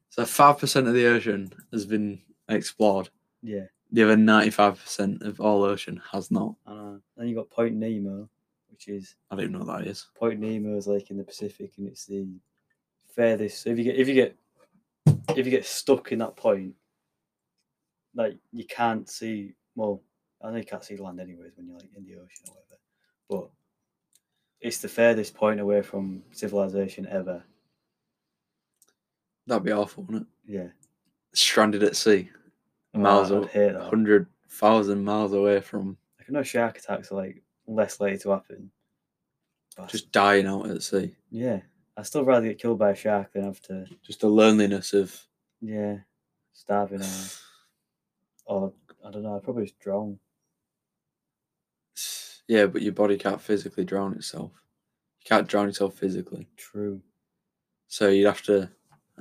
So 0.10 0.26
five 0.26 0.58
percent 0.58 0.88
of 0.88 0.94
the 0.94 1.06
ocean 1.06 1.54
has 1.72 1.86
been 1.86 2.22
explored. 2.50 3.10
Yeah, 3.42 3.66
The 3.92 4.04
other 4.04 4.18
ninety 4.18 4.50
five 4.50 4.80
percent 4.82 5.22
of 5.22 5.40
all 5.40 5.64
ocean 5.64 6.02
has 6.12 6.32
not. 6.32 6.56
I 6.66 6.74
know. 6.74 7.02
Then 7.16 7.28
you 7.28 7.36
got 7.36 7.50
Point 7.50 7.76
Nemo, 7.76 8.28
which 8.70 8.88
is 8.88 9.16
I 9.30 9.36
don't 9.36 9.44
even 9.46 9.54
know 9.54 9.66
what 9.66 9.80
that 9.80 9.88
is. 9.88 10.08
Point 10.16 10.40
Nemo 10.40 10.76
is 10.78 10.88
like 10.88 11.12
in 11.12 11.18
the 11.18 11.24
Pacific, 11.24 11.74
and 11.78 11.88
it's 11.88 12.06
the 12.06 12.28
furthest. 13.14 13.64
So 13.64 13.70
if 13.70 13.78
you 13.78 13.84
get 13.84 13.96
if 13.96 14.08
you 14.08 14.14
get 14.16 14.36
if 15.36 15.46
you 15.46 15.52
get 15.52 15.66
stuck 15.66 16.12
in 16.12 16.20
that 16.20 16.36
point, 16.36 16.74
like 18.16 18.38
you 18.52 18.66
can't 18.66 19.10
see. 19.10 19.54
Well, 19.76 20.02
I 20.44 20.52
know 20.52 20.58
you 20.58 20.66
can't 20.66 20.84
see 20.84 20.98
land 20.98 21.20
anyways 21.20 21.52
when 21.56 21.68
you're 21.68 21.78
like 21.78 21.90
in 21.96 22.06
the 22.06 22.16
ocean 22.16 22.46
or 22.48 22.56
whatever. 22.56 22.80
But 23.30 23.50
it's 24.62 24.80
the 24.80 24.88
furthest 24.88 25.36
point 25.36 25.60
away 25.60 25.82
from 25.82 26.24
civilization 26.32 27.08
ever. 27.08 27.44
That'd 29.48 29.64
be 29.64 29.72
awful, 29.72 30.04
wouldn't 30.04 30.28
it? 30.48 30.52
Yeah, 30.52 30.68
Stranded 31.36 31.84
at 31.84 31.96
sea, 31.96 32.30
Oh, 32.94 33.00
miles 33.00 33.32
I'd 33.32 33.38
of 33.38 33.52
hate 33.52 33.74
that. 33.74 33.82
hundred 33.90 34.28
thousand 34.50 35.04
miles 35.04 35.34
away 35.34 35.60
from 35.62 35.98
Like, 36.18 36.30
I 36.30 36.32
know 36.32 36.44
shark 36.44 36.78
attacks 36.78 37.12
are 37.12 37.16
like 37.16 37.44
less 37.68 38.00
likely 38.00 38.18
to 38.20 38.30
happen. 38.32 38.72
Just 39.90 40.12
dying 40.14 40.48
out 40.48 40.70
at 40.70 40.82
sea. 40.82 41.16
yeah, 41.30 41.60
I'd 41.98 42.06
still 42.06 42.24
rather 42.24 42.48
get 42.48 42.60
killed 42.60 42.80
by 42.80 42.92
a 42.92 42.96
shark 42.96 43.34
than 43.34 43.44
have 43.44 43.62
to 43.64 43.86
Just 44.04 44.22
the 44.22 44.28
loneliness 44.30 44.94
of 44.94 45.14
yeah 45.62 45.98
starving 46.54 47.02
or 47.02 47.06
or 48.46 48.74
I 49.06 49.12
don't 49.12 49.24
know. 49.24 49.36
I'd 49.36 49.44
probably 49.44 49.64
just 49.66 49.80
drown. 49.80 50.18
yeah, 52.48 52.66
but 52.68 52.82
your 52.82 52.94
body 52.94 53.18
can't 53.18 53.42
physically 53.42 53.84
drown 53.84 54.14
itself. 54.14 54.52
You 55.20 55.26
can't 55.28 55.48
drown 55.48 55.68
yourself 55.68 55.96
physically, 55.98 56.48
True. 56.56 57.02
so 57.88 58.08
you'd 58.10 58.28
have 58.28 58.44
to. 58.44 58.70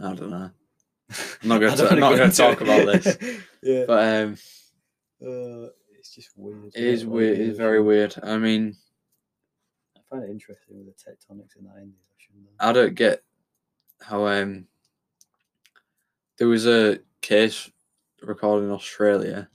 I 0.03 0.15
don't 0.15 0.31
know, 0.31 0.51
I'm 1.43 1.49
not 1.49 1.61
gonna 1.61 1.73
I 1.73 1.77
ta- 1.77 1.83
don't 1.83 1.93
I'm 1.93 2.01
not 2.01 2.11
wanna 2.13 2.19
gonna 2.19 2.33
talk 2.33 2.61
about 2.61 2.87
this. 2.87 3.19
yeah, 3.63 3.85
but 3.87 4.23
um, 4.25 4.33
uh, 5.23 5.69
it's 5.99 6.15
just 6.15 6.31
weird. 6.37 6.73
it 6.75 6.85
is 6.85 7.05
weird. 7.07 7.39
It's 7.39 7.59
very 7.59 7.83
weird. 7.83 8.15
I 8.23 8.39
mean, 8.39 8.77
I 9.97 10.01
find 10.11 10.25
it 10.25 10.31
interesting 10.31 10.79
with 10.79 10.87
the 10.87 10.93
tectonics 10.93 11.57
in 11.59 11.65
that 11.65 11.77
Indian 11.77 11.95
Ocean. 12.17 12.47
I 12.61 12.73
don't 12.73 12.95
get 12.95 13.23
how 14.01 14.27
um 14.27 14.67
there 16.39 16.49
was 16.49 16.67
a 16.67 16.99
case 17.21 17.71
recorded 18.23 18.67
in 18.67 18.73
Australia, 18.73 19.49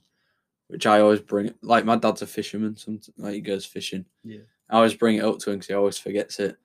which 0.68 0.86
I 0.86 1.00
always 1.00 1.20
bring. 1.20 1.52
Like 1.62 1.84
my 1.84 1.96
dad's 1.96 2.22
a 2.22 2.26
fisherman, 2.26 2.76
some 2.76 3.00
like 3.18 3.34
he 3.34 3.40
goes 3.40 3.64
fishing. 3.66 4.04
Yeah. 4.24 4.40
I 4.68 4.76
always 4.76 4.94
bring 4.94 5.16
it 5.16 5.24
up 5.24 5.40
to 5.40 5.50
him 5.50 5.56
because 5.56 5.66
he 5.66 5.74
always 5.74 5.98
forgets 5.98 6.38
it, 6.38 6.56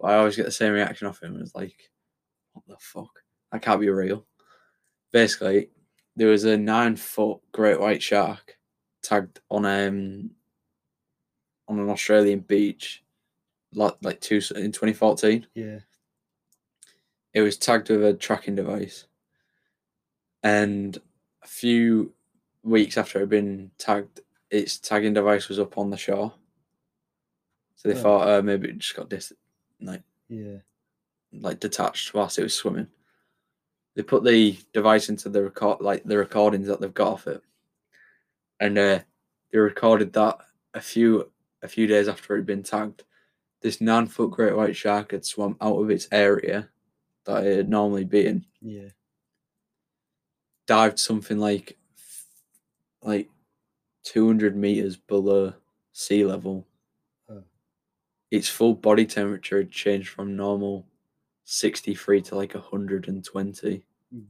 but 0.00 0.08
I 0.08 0.16
always 0.16 0.34
get 0.34 0.46
the 0.46 0.50
same 0.50 0.72
reaction 0.72 1.06
off 1.06 1.22
him. 1.22 1.38
It's 1.40 1.54
like, 1.54 1.90
what 2.54 2.64
the 2.66 2.76
fuck? 2.78 3.22
That 3.52 3.60
can't 3.60 3.80
be 3.80 3.90
real. 3.90 4.24
Basically, 5.12 5.70
there 6.16 6.28
was 6.28 6.44
a 6.44 6.56
nine 6.56 6.96
foot 6.96 7.40
great 7.52 7.80
white 7.80 8.02
shark 8.02 8.58
tagged 9.02 9.40
on 9.50 9.64
um 9.64 10.30
on 11.68 11.78
an 11.78 11.88
Australian 11.90 12.40
beach, 12.40 13.02
like 13.74 13.94
like 14.02 14.20
two 14.20 14.40
in 14.56 14.72
twenty 14.72 14.92
fourteen 14.92 15.46
Yeah. 15.54 15.80
it 17.32 17.40
was 17.42 17.56
tagged 17.56 17.88
with 17.90 18.04
a 18.04 18.14
tracking 18.14 18.54
device. 18.56 19.06
And 20.42 20.96
a 21.42 21.46
few 21.46 22.12
weeks 22.62 22.96
after 22.98 23.18
it 23.18 23.22
had 23.22 23.28
been 23.30 23.70
tagged, 23.78 24.20
its 24.50 24.78
tagging 24.78 25.14
device 25.14 25.48
was 25.48 25.58
up 25.58 25.76
on 25.78 25.90
the 25.90 25.96
shore. 25.96 26.34
So 27.76 27.88
they 27.88 27.98
Oh. 27.98 28.02
thought 28.02 28.28
uh, 28.28 28.42
maybe 28.42 28.68
it 28.68 28.78
just 28.78 28.96
got 28.96 29.08
dis- 29.08 29.32
like 29.80 30.02
Yeah. 30.28 30.58
like 31.32 31.60
detached 31.60 32.14
whilst 32.14 32.38
it 32.38 32.42
was 32.42 32.54
swimming. 32.54 32.88
They 33.94 34.02
put 34.02 34.24
the 34.24 34.56
device 34.72 35.08
into 35.08 35.28
the 35.28 35.44
record 35.44 35.80
like 35.80 36.04
the 36.04 36.16
recordings 36.18 36.68
that 36.68 36.80
they've 36.80 36.94
got 36.94 37.12
off 37.12 37.26
it, 37.26 37.42
and 38.60 38.78
uh, 38.78 39.00
they 39.52 39.58
recorded 39.58 40.12
that 40.12 40.38
a 40.74 40.80
few 40.80 41.30
a 41.62 41.68
few 41.68 41.86
days 41.86 42.08
after 42.08 42.34
it 42.34 42.38
had 42.40 42.46
been 42.46 42.62
tagged. 42.62 43.02
This 43.62 43.80
nine 43.80 44.06
foot 44.06 44.30
great 44.30 44.56
white 44.56 44.74
shark 44.76 45.12
had 45.12 45.24
swum 45.24 45.56
out 45.60 45.76
of 45.76 45.90
its 45.90 46.08
area 46.10 46.70
that 47.26 47.44
it 47.46 47.56
had 47.58 47.68
normally 47.68 48.04
been, 48.04 48.46
Yeah. 48.62 48.88
dived 50.66 50.98
something 50.98 51.38
like 51.38 51.76
like 53.02 53.28
two 54.04 54.26
hundred 54.26 54.56
meters 54.56 54.96
below 54.96 55.52
sea 55.92 56.24
level. 56.24 56.66
Oh. 57.28 57.42
Its 58.30 58.48
full 58.48 58.74
body 58.74 59.04
temperature 59.06 59.58
had 59.58 59.70
changed 59.70 60.08
from 60.08 60.36
normal 60.36 60.86
sixty 61.50 61.96
three 61.96 62.22
to 62.22 62.36
like 62.36 62.52
hundred 62.54 63.08
and 63.08 63.24
twenty. 63.24 63.82
Mm. 64.14 64.24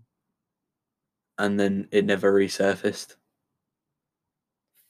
And 1.38 1.60
then 1.60 1.86
it 1.90 2.06
never 2.06 2.32
resurfaced. 2.32 3.16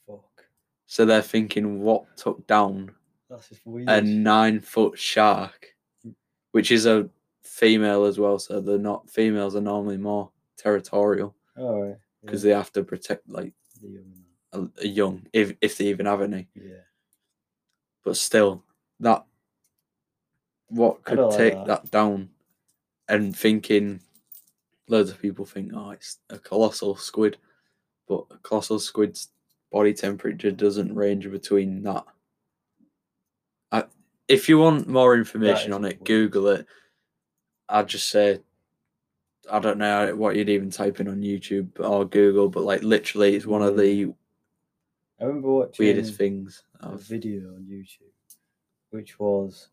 Fuck. 0.07 0.45
So 0.85 1.05
they're 1.05 1.21
thinking 1.21 1.81
what 1.81 2.05
took 2.15 2.47
down 2.47 2.91
That's 3.29 3.49
just 3.49 3.61
weird. 3.65 3.89
a 3.89 4.01
nine 4.01 4.61
foot 4.61 4.97
shark, 4.97 5.75
Mm. 6.07 6.15
which 6.51 6.71
is 6.71 6.85
a 6.85 7.09
female 7.43 8.05
as 8.05 8.17
well. 8.17 8.39
So 8.39 8.61
they're 8.61 8.77
not 8.77 9.09
females 9.09 9.55
are 9.57 9.61
normally 9.61 9.97
more 9.97 10.31
territorial 10.57 11.35
because 11.55 11.97
yeah. 12.23 12.37
they 12.37 12.55
have 12.55 12.71
to 12.73 12.83
protect 12.83 13.27
like 13.29 13.53
The 13.81 13.89
young 13.89 14.13
a, 14.53 14.67
a 14.83 14.87
young, 14.87 15.25
if 15.33 15.53
if 15.59 15.77
they 15.77 15.87
even 15.87 16.05
have 16.05 16.21
any. 16.21 16.47
Yeah. 16.55 16.85
But 18.05 18.15
still, 18.17 18.63
that 19.01 19.25
what 20.71 21.03
could 21.03 21.19
like 21.19 21.37
take 21.37 21.53
that. 21.53 21.67
that. 21.67 21.91
down, 21.91 22.29
and 23.07 23.35
thinking, 23.35 24.01
loads 24.87 25.11
of 25.11 25.21
people 25.21 25.45
think, 25.45 25.71
oh, 25.73 25.91
it's 25.91 26.17
a 26.29 26.39
colossal 26.39 26.95
squid, 26.95 27.37
but 28.07 28.25
a 28.31 28.37
colossal 28.37 28.79
squid's 28.79 29.29
body 29.71 29.93
temperature 29.93 30.51
doesn't 30.51 30.95
range 30.95 31.29
between 31.29 31.83
that. 31.83 32.05
I, 33.71 33.83
if 34.27 34.49
you 34.49 34.59
want 34.59 34.87
more 34.87 35.15
information 35.15 35.73
on 35.73 35.85
it, 35.85 35.99
weird. 35.99 36.05
Google 36.05 36.47
it. 36.49 36.65
I'd 37.69 37.87
just 37.87 38.09
say, 38.09 38.39
I 39.49 39.59
don't 39.59 39.77
know 39.77 40.15
what 40.15 40.35
you'd 40.35 40.49
even 40.49 40.69
type 40.69 40.99
in 40.99 41.07
on 41.07 41.21
YouTube 41.21 41.79
or 41.79 42.05
Google, 42.05 42.49
but 42.49 42.63
like 42.63 42.83
literally, 42.83 43.35
it's 43.35 43.45
one 43.45 43.61
of 43.61 43.77
the 43.77 44.03
hmm. 44.03 44.11
I 45.19 45.25
remember 45.25 45.51
watching 45.51 45.85
weirdest 45.85 46.15
things. 46.15 46.63
a 46.81 46.87
I've- 46.87 47.03
video 47.03 47.49
on 47.53 47.67
YouTube, 47.69 48.11
which 48.89 49.19
was 49.19 49.69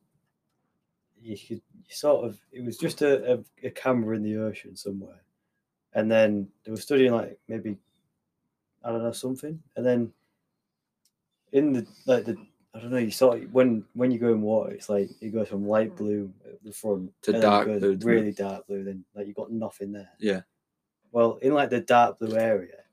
you 1.22 1.36
could 1.36 1.62
you 1.74 1.94
sort 1.94 2.24
of 2.24 2.38
it 2.52 2.64
was 2.64 2.76
just 2.76 3.02
a, 3.02 3.34
a, 3.34 3.38
a 3.64 3.70
camera 3.70 4.16
in 4.16 4.22
the 4.22 4.36
ocean 4.36 4.76
somewhere, 4.76 5.22
and 5.94 6.10
then 6.10 6.48
they 6.64 6.70
were 6.70 6.76
studying 6.76 7.12
like 7.12 7.38
maybe 7.48 7.76
I 8.84 8.90
don't 8.90 9.02
know 9.02 9.12
something, 9.12 9.60
and 9.76 9.86
then 9.86 10.12
in 11.52 11.72
the 11.72 11.86
like 12.06 12.24
the 12.24 12.36
I 12.74 12.80
don't 12.80 12.90
know 12.90 12.98
you 12.98 13.10
sort 13.10 13.42
of, 13.42 13.52
when 13.52 13.84
when 13.94 14.10
you 14.10 14.18
go 14.18 14.32
in 14.32 14.42
water 14.42 14.72
it's 14.72 14.88
like 14.88 15.10
it 15.20 15.30
goes 15.30 15.48
from 15.48 15.66
light 15.66 15.90
hmm. 15.90 15.96
blue 15.96 16.32
at 16.46 16.62
the 16.62 16.72
front 16.72 17.12
To 17.22 17.34
and 17.34 17.42
then 17.42 17.42
it 17.42 17.50
dark 17.50 17.66
blue, 17.66 17.98
really 18.02 18.32
dark 18.32 18.66
blue 18.66 18.84
then 18.84 19.04
like 19.14 19.26
you 19.26 19.34
got 19.34 19.50
nothing 19.50 19.92
there. 19.92 20.10
Yeah. 20.18 20.42
Well, 21.10 21.38
in 21.40 21.54
like 21.54 21.70
the 21.70 21.80
dark 21.80 22.18
blue 22.18 22.36
area, 22.36 22.84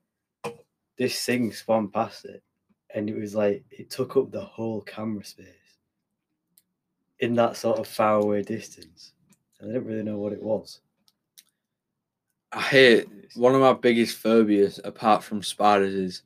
this 0.98 1.22
thing 1.26 1.52
swam 1.52 1.90
past 1.90 2.24
it, 2.24 2.42
and 2.94 3.10
it 3.10 3.18
was 3.18 3.36
like 3.36 3.66
it 3.72 3.90
took 3.90 4.16
up 4.16 4.32
the 4.32 4.44
whole 4.44 4.82
camera 4.82 5.26
space 5.26 5.65
in 7.20 7.34
that 7.36 7.56
sort 7.58 7.80
of 7.80 7.88
far 7.88 8.16
away 8.20 8.42
distance. 8.42 9.14
And 9.60 9.70
I 9.70 9.74
didn't 9.74 9.88
really 9.88 10.04
know 10.04 10.18
what 10.18 10.34
it 10.34 10.42
was. 10.44 10.80
I 12.52 12.62
hate 12.62 13.08
one 13.36 13.54
of 13.56 13.62
my 13.62 13.74
biggest 13.74 14.18
phobias, 14.18 14.80
apart 14.84 15.24
from 15.24 15.44
spiders, 15.44 15.94
is 15.94 16.22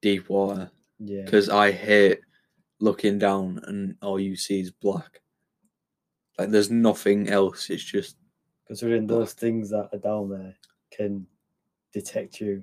deep 0.00 0.28
water 0.28 0.70
Yeah. 0.98 1.24
because 1.24 1.48
I 1.48 1.70
hate 1.72 2.20
looking 2.80 3.18
down 3.18 3.60
and 3.66 3.96
all 4.02 4.18
you 4.20 4.36
see 4.36 4.60
is 4.60 4.70
black. 4.70 5.20
Like 6.38 6.50
there's 6.50 6.70
nothing 6.70 7.28
else. 7.28 7.68
It's 7.70 7.82
just 7.82 8.16
Considering 8.66 9.06
those 9.06 9.32
things 9.32 9.70
that 9.70 9.88
are 9.92 9.98
down 9.98 10.28
there 10.28 10.54
can 10.92 11.26
detect 11.92 12.38
you, 12.40 12.62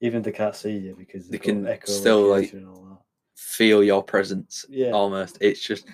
even 0.00 0.18
if 0.20 0.24
they 0.24 0.32
can't 0.32 0.54
see 0.54 0.76
you 0.78 0.94
because 0.96 1.28
They 1.28 1.38
can 1.38 1.66
echo 1.66 1.90
still, 1.90 2.28
like, 2.28 2.52
and 2.52 2.68
all 2.68 2.84
that. 2.88 2.98
feel 3.34 3.82
your 3.82 4.02
presence. 4.02 4.64
Yeah. 4.68 4.90
Almost. 4.92 5.38
It's 5.40 5.60
just. 5.60 5.86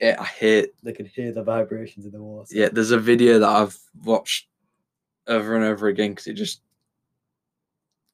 It, 0.00 0.18
I 0.18 0.24
hate. 0.24 0.70
They 0.82 0.92
can 0.92 1.06
hear 1.06 1.30
the 1.32 1.42
vibrations 1.42 2.06
in 2.06 2.12
the 2.12 2.22
water. 2.22 2.48
Yeah. 2.54 2.70
There's 2.72 2.90
a 2.90 2.98
video 2.98 3.38
that 3.38 3.48
I've 3.48 3.78
watched 4.04 4.48
over 5.26 5.54
and 5.54 5.64
over 5.64 5.88
again 5.88 6.10
because 6.12 6.26
it 6.26 6.34
just 6.34 6.62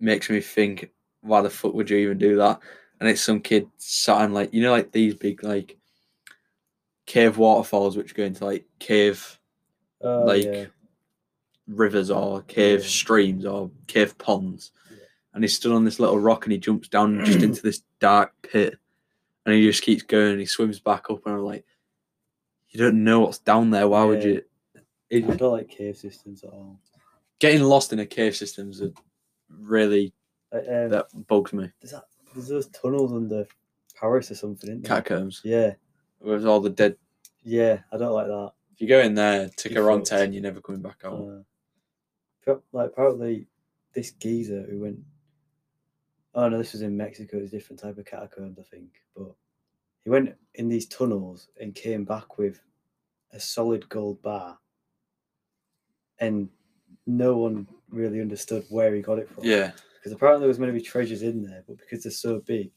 makes 0.01 0.29
me 0.29 0.41
think, 0.41 0.91
why 1.21 1.41
the 1.43 1.51
fuck 1.51 1.75
would 1.75 1.89
you 1.91 1.99
even 1.99 2.19
do 2.19 2.37
that? 2.37 2.61
And 3.01 3.09
it's 3.09 3.21
some 3.21 3.41
kid 3.41 3.69
sat 3.79 4.23
on 4.23 4.33
like 4.33 4.53
you 4.55 4.63
know 4.63 4.71
like 4.73 4.91
these 4.91 5.15
big 5.15 5.43
like 5.45 5.77
cave 7.05 7.37
waterfalls 7.39 7.97
which 7.97 8.15
go 8.15 8.25
into 8.25 8.45
like 8.45 8.67
cave 8.79 9.39
Oh, 10.03 10.25
like 10.25 10.45
yeah. 10.45 10.65
rivers 11.69 12.11
or 12.11 12.43
cave 12.43 12.81
Yeah. 12.81 12.87
streams 12.87 13.45
or 13.47 13.71
cave 13.87 14.17
ponds. 14.19 14.73
Yeah. 14.91 14.97
And 15.35 15.45
he's 15.45 15.55
stood 15.57 15.73
on 15.73 15.85
this 15.85 15.99
little 16.01 16.19
rock 16.19 16.45
and 16.47 16.53
he 16.53 16.59
jumps 16.59 16.89
down 16.89 17.25
just 17.25 17.43
into 17.43 17.63
this 17.63 17.83
dark 18.01 18.33
pit 18.43 18.77
and 19.45 19.55
he 19.55 19.63
just 19.67 19.83
keeps 19.83 20.03
going 20.03 20.33
and 20.33 20.41
he 20.41 20.47
swims 20.47 20.81
back 20.81 21.11
up 21.11 21.25
and 21.27 21.35
I'm 21.35 21.43
like, 21.45 21.65
You 22.71 22.79
don't 22.81 23.05
know 23.05 23.21
what's 23.21 23.39
down 23.39 23.71
there, 23.71 23.89
why 23.89 24.05
would 24.05 24.23
Yeah. 24.23 24.29
you 24.31 24.43
I 24.77 24.81
it, 25.11 25.39
don't 25.39 25.53
like 25.53 25.69
cave 25.69 25.97
systems 25.97 26.43
at 26.45 26.51
all. 26.51 26.81
getting 27.39 27.63
lost 27.63 27.93
in 27.93 28.01
a 28.01 28.07
cave 28.07 28.35
system 28.37 28.71
is 28.71 28.81
a 28.83 28.93
really 29.49 30.13
Like, 30.53 30.67
um, 30.69 30.89
that 30.91 31.07
bugs 31.29 31.53
me. 31.53 31.71
there's, 31.81 31.93
that, 31.93 32.05
there's 32.35 32.49
those 32.49 32.67
tunnels 32.69 33.13
under 33.13 33.47
Paris 33.99 34.31
or 34.31 34.35
something, 34.35 34.69
isn't 34.71 34.83
there? 34.83 34.89
Catacombs. 35.03 35.41
Yeah, 35.45 35.75
With 36.21 36.45
all 36.47 36.61
the 36.61 36.71
dead 36.71 36.97
yeah, 37.43 37.83
I 37.93 37.97
don't 37.97 38.13
like 38.13 38.27
that. 38.27 38.53
if 38.75 38.81
you 38.81 38.89
go 38.89 39.01
in 39.01 39.15
there, 39.15 39.49
take 39.51 39.73
You're 39.73 39.85
a 39.85 39.87
wrong 39.87 40.01
fucked. 40.01 40.09
turn, 40.11 40.33
you're 40.33 40.43
never 40.43 40.61
coming 40.61 40.83
back 40.83 41.01
out. 41.05 41.13
Uh, 41.21 41.43
pro- 42.43 42.63
like 42.73 42.89
apparently, 42.91 43.47
this 43.95 44.11
geezer 44.11 44.67
who 44.69 44.81
went. 44.81 44.99
Oh 46.35 46.49
no, 46.49 46.59
this 46.59 46.73
was 46.73 46.83
in 46.83 46.97
Mexico. 46.97 47.39
It's 47.39 47.53
a 47.53 47.57
different 47.57 47.81
type 47.81 47.97
of 47.99 48.05
catacombs, 48.05 48.59
I 48.59 48.63
think. 48.65 48.91
But 49.17 49.35
he 50.07 50.11
went 50.11 50.37
in 50.55 50.69
these 50.69 50.87
tunnels 50.87 51.49
and 51.61 51.75
came 51.75 52.05
back 52.05 52.39
with 52.39 52.61
a 53.33 53.41
solid 53.41 53.89
gold 53.89 54.23
bar, 54.23 54.57
and 56.21 56.49
no 57.09 57.37
one 57.39 57.67
really 57.91 58.21
understood 58.21 58.65
where 58.69 58.95
he 58.95 59.03
got 59.03 59.19
it 59.19 59.29
from. 59.29 59.43
yeah. 59.43 59.73
because 59.97 60.13
apparently 60.13 60.43
there 60.43 60.49
was 60.49 60.61
meant 60.61 60.69
to 60.73 60.79
be 60.79 60.81
treasures 60.81 61.23
in 61.23 61.43
there, 61.43 61.65
but 61.67 61.77
because 61.79 62.05
they're 62.05 62.13
so 62.13 62.39
big, 62.47 62.71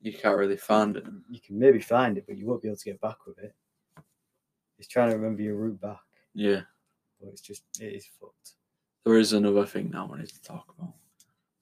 You 0.00 0.12
can't 0.12 0.38
really 0.38 0.56
find 0.56 0.96
it. 0.96 1.04
you 1.28 1.40
can 1.40 1.58
maybe 1.58 1.80
find 1.80 2.16
it, 2.18 2.24
but 2.28 2.38
you 2.38 2.46
won't 2.46 2.62
be 2.62 2.68
able 2.68 2.76
to 2.78 2.84
get 2.84 3.00
back 3.00 3.26
with 3.26 3.38
it. 3.40 3.52
It's 4.78 4.86
trying 4.86 5.10
to 5.10 5.16
remember 5.16 5.42
your 5.42 5.56
route 5.56 5.80
back, 5.80 5.98
Yeah. 6.34 6.60
but 7.20 7.30
it's 7.30 7.40
just 7.40 7.64
it 7.80 7.94
is 7.94 8.06
fucked. 8.20 8.52
There 9.04 9.16
is 9.18 9.32
another 9.32 9.66
thing 9.66 9.90
now 9.90 10.04
I 10.06 10.08
wanted 10.08 10.28
to 10.28 10.42
talk 10.42 10.72
about. 10.78 10.94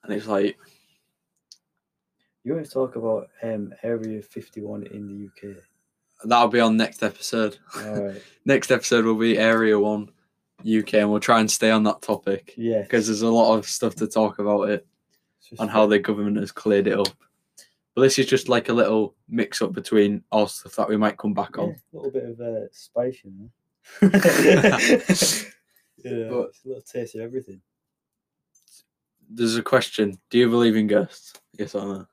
And 0.03 0.13
it's 0.13 0.27
like 0.27 0.59
You 2.45 2.53
want 2.55 2.67
to 2.67 2.71
talk 2.73 2.97
about 2.97 3.31
um, 3.43 3.75
Area 3.83 4.21
51 4.23 4.85
in 4.89 5.09
the 5.09 5.51
UK? 5.51 5.57
that'll 6.27 6.49
be 6.49 6.61
on 6.61 6.77
next 6.77 7.03
episode. 7.03 7.59
All 7.77 8.03
right. 8.07 8.23
next 8.45 8.71
episode 8.71 9.05
will 9.05 9.15
be 9.17 9.37
Area 9.39 9.79
One, 9.79 10.11
UK, 10.61 10.95
and 10.95 11.11
we'll 11.11 11.21
try 11.21 11.41
and 11.41 11.51
stay 11.51 11.71
on 11.71 11.83
that 11.85 12.01
topic 12.03 12.55
Yeah. 12.57 12.83
because 12.83 13.07
there's 13.07 13.23
a 13.23 13.29
lot 13.31 13.57
of 13.59 13.67
stuff 13.67 13.95
to 13.97 14.07
talk 14.07 14.39
about 14.39 14.71
it 14.71 14.87
and 15.59 15.69
how 15.71 15.87
the 15.87 15.99
government 15.99 16.39
has 16.39 16.53
cleared 16.53 16.87
it 16.87 16.99
up. 16.99 17.09
But 17.95 18.03
this 18.03 18.19
is 18.19 18.27
just 18.27 18.49
like 18.49 18.69
a 18.69 18.73
little 18.73 19.15
mix 19.29 19.61
up 19.63 19.73
between 19.73 20.23
all 20.33 20.47
stuff 20.47 20.77
that 20.77 20.89
we 20.89 20.97
might 20.97 21.17
come 21.19 21.35
back 21.35 21.51
Yeah, 21.57 21.63
on. 21.65 21.69
a 21.71 21.97
little 21.97 22.11
bit 22.11 22.25
of 22.25 22.41
uh, 22.41 22.69
spice, 22.73 23.21
in 23.25 23.51
there. 24.01 24.11
yeah, 26.05 26.29
But- 26.31 26.53
a 26.65 26.69
little 26.69 26.83
taste 26.83 27.15
of 27.17 27.21
everything. 27.23 27.61
There's 29.29 29.57
a 29.57 29.63
question: 29.63 30.19
Do 30.31 30.39
you 30.39 30.49
believe 30.51 30.77
in 30.77 30.87
ghosts? 30.87 31.33
Yes 31.59 31.75
or 31.75 31.85
no? 31.87 32.07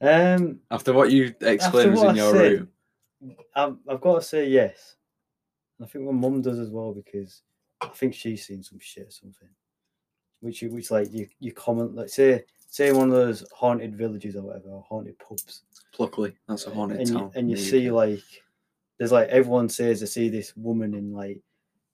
Um, 0.00 0.60
After 0.70 0.92
what 0.92 1.10
you 1.10 1.34
explained 1.40 1.92
was 1.92 2.02
in 2.02 2.08
I 2.10 2.14
your 2.14 2.32
said, 2.32 2.52
room, 2.52 2.68
I've, 3.54 3.76
I've 3.88 4.00
got 4.00 4.14
to 4.16 4.22
say 4.22 4.48
yes. 4.48 4.96
And 5.78 5.86
I 5.86 5.88
think 5.90 6.04
my 6.04 6.12
mum 6.12 6.40
does 6.42 6.58
as 6.58 6.70
well 6.70 6.92
because 6.92 7.42
I 7.80 7.88
think 7.88 8.14
she's 8.14 8.46
seen 8.46 8.62
some 8.62 8.78
shit 8.80 9.08
or 9.08 9.10
something. 9.10 9.48
Which 10.40 10.62
you, 10.62 10.70
which 10.70 10.92
like 10.92 11.12
you 11.12 11.26
you 11.40 11.50
comment 11.52 11.96
like 11.96 12.08
say 12.10 12.44
say 12.68 12.92
one 12.92 13.08
of 13.08 13.14
those 13.16 13.44
haunted 13.52 13.96
villages 13.96 14.36
or 14.36 14.42
whatever 14.42 14.68
or 14.68 14.84
haunted 14.88 15.18
pubs 15.18 15.62
Pluckley, 15.92 16.32
that's 16.46 16.66
a 16.68 16.70
haunted 16.70 16.98
and 17.00 17.08
town. 17.08 17.18
you, 17.22 17.30
and 17.34 17.50
you 17.50 17.56
see 17.56 17.90
like 17.90 18.22
there's 18.98 19.10
like 19.10 19.28
everyone 19.30 19.68
says 19.68 19.98
they 19.98 20.06
see 20.06 20.28
this 20.28 20.56
woman 20.56 20.94
in 20.94 21.12
like 21.12 21.40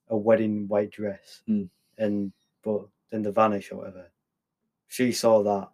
a 0.08 0.16
wedding 0.16 0.68
white 0.68 0.90
dress 0.90 1.40
Mm. 1.48 1.70
and 1.96 2.32
but 2.62 2.82
then 3.10 3.22
they 3.22 3.30
vanish 3.30 3.72
or 3.72 3.76
whatever. 3.76 4.10
She 4.88 5.12
saw 5.12 5.42
that 5.42 5.70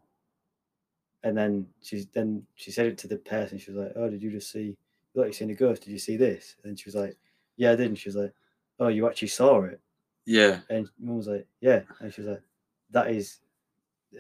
and 1.23 1.37
then 1.37 1.67
she's 1.83 2.07
then 2.07 2.43
she 2.55 2.71
said 2.71 2.87
it 2.87 2.99
to 2.99 3.09
the 3.09 3.17
person. 3.17 3.59
She 3.59 3.71
was 3.71 3.85
like, 3.85 3.93
"Oh, 3.97 4.09
did 4.09 4.23
you 4.23 4.31
just 4.31 4.51
see? 4.51 4.77
You 5.15 5.21
like 5.21 5.29
you 5.29 5.33
seen 5.33 5.51
a 5.51 5.55
ghost? 5.55 5.83
Did 5.83 5.93
you 5.93 5.99
see 5.99 6.17
this?" 6.17 6.57
And 6.65 6.79
she 6.79 6.89
was 6.89 6.95
like, 6.95 7.17
"Yeah, 7.57 7.73
I 7.73 7.77
did." 7.77 7.89
And 7.89 7.99
she 7.99 8.09
was 8.09 8.17
like, 8.17 8.33
"Oh, 8.79 8.89
you 8.89 9.09
actually 9.09 9.29
saw 9.29 9.63
it?" 9.63 9.81
Yeah. 10.27 10.61
And 10.69 10.89
mum 10.99 11.17
was 11.17 11.27
like, 11.27 11.47
yeah. 11.61 11.83
And 12.01 12.13
she 12.13 12.21
was 12.21 12.31
like, 12.31 12.43
that 12.91 13.11
is 13.11 13.39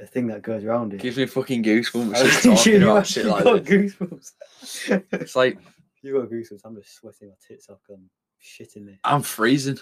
a 0.00 0.06
thing 0.06 0.26
that 0.28 0.42
goes 0.42 0.64
around 0.64 0.92
it. 0.92 1.00
Gives 1.00 1.16
me 1.16 1.26
fucking 1.26 1.62
goosebumps 1.62 2.14
just 2.16 2.42
talking 2.42 2.82
about 2.82 3.06
shit 3.06 3.26
got 3.26 3.64
this. 3.64 3.94
goosebumps. 3.94 5.02
It's 5.12 5.36
like 5.36 5.58
you 6.02 6.18
got 6.18 6.30
goosebumps. 6.30 6.62
I'm 6.64 6.76
just 6.76 6.94
sweating 6.94 7.28
my 7.28 7.34
tits 7.46 7.68
off. 7.68 7.78
I'm 7.88 8.10
shitting 8.42 8.84
me. 8.84 8.98
I'm 9.04 9.22
freezing. 9.22 9.78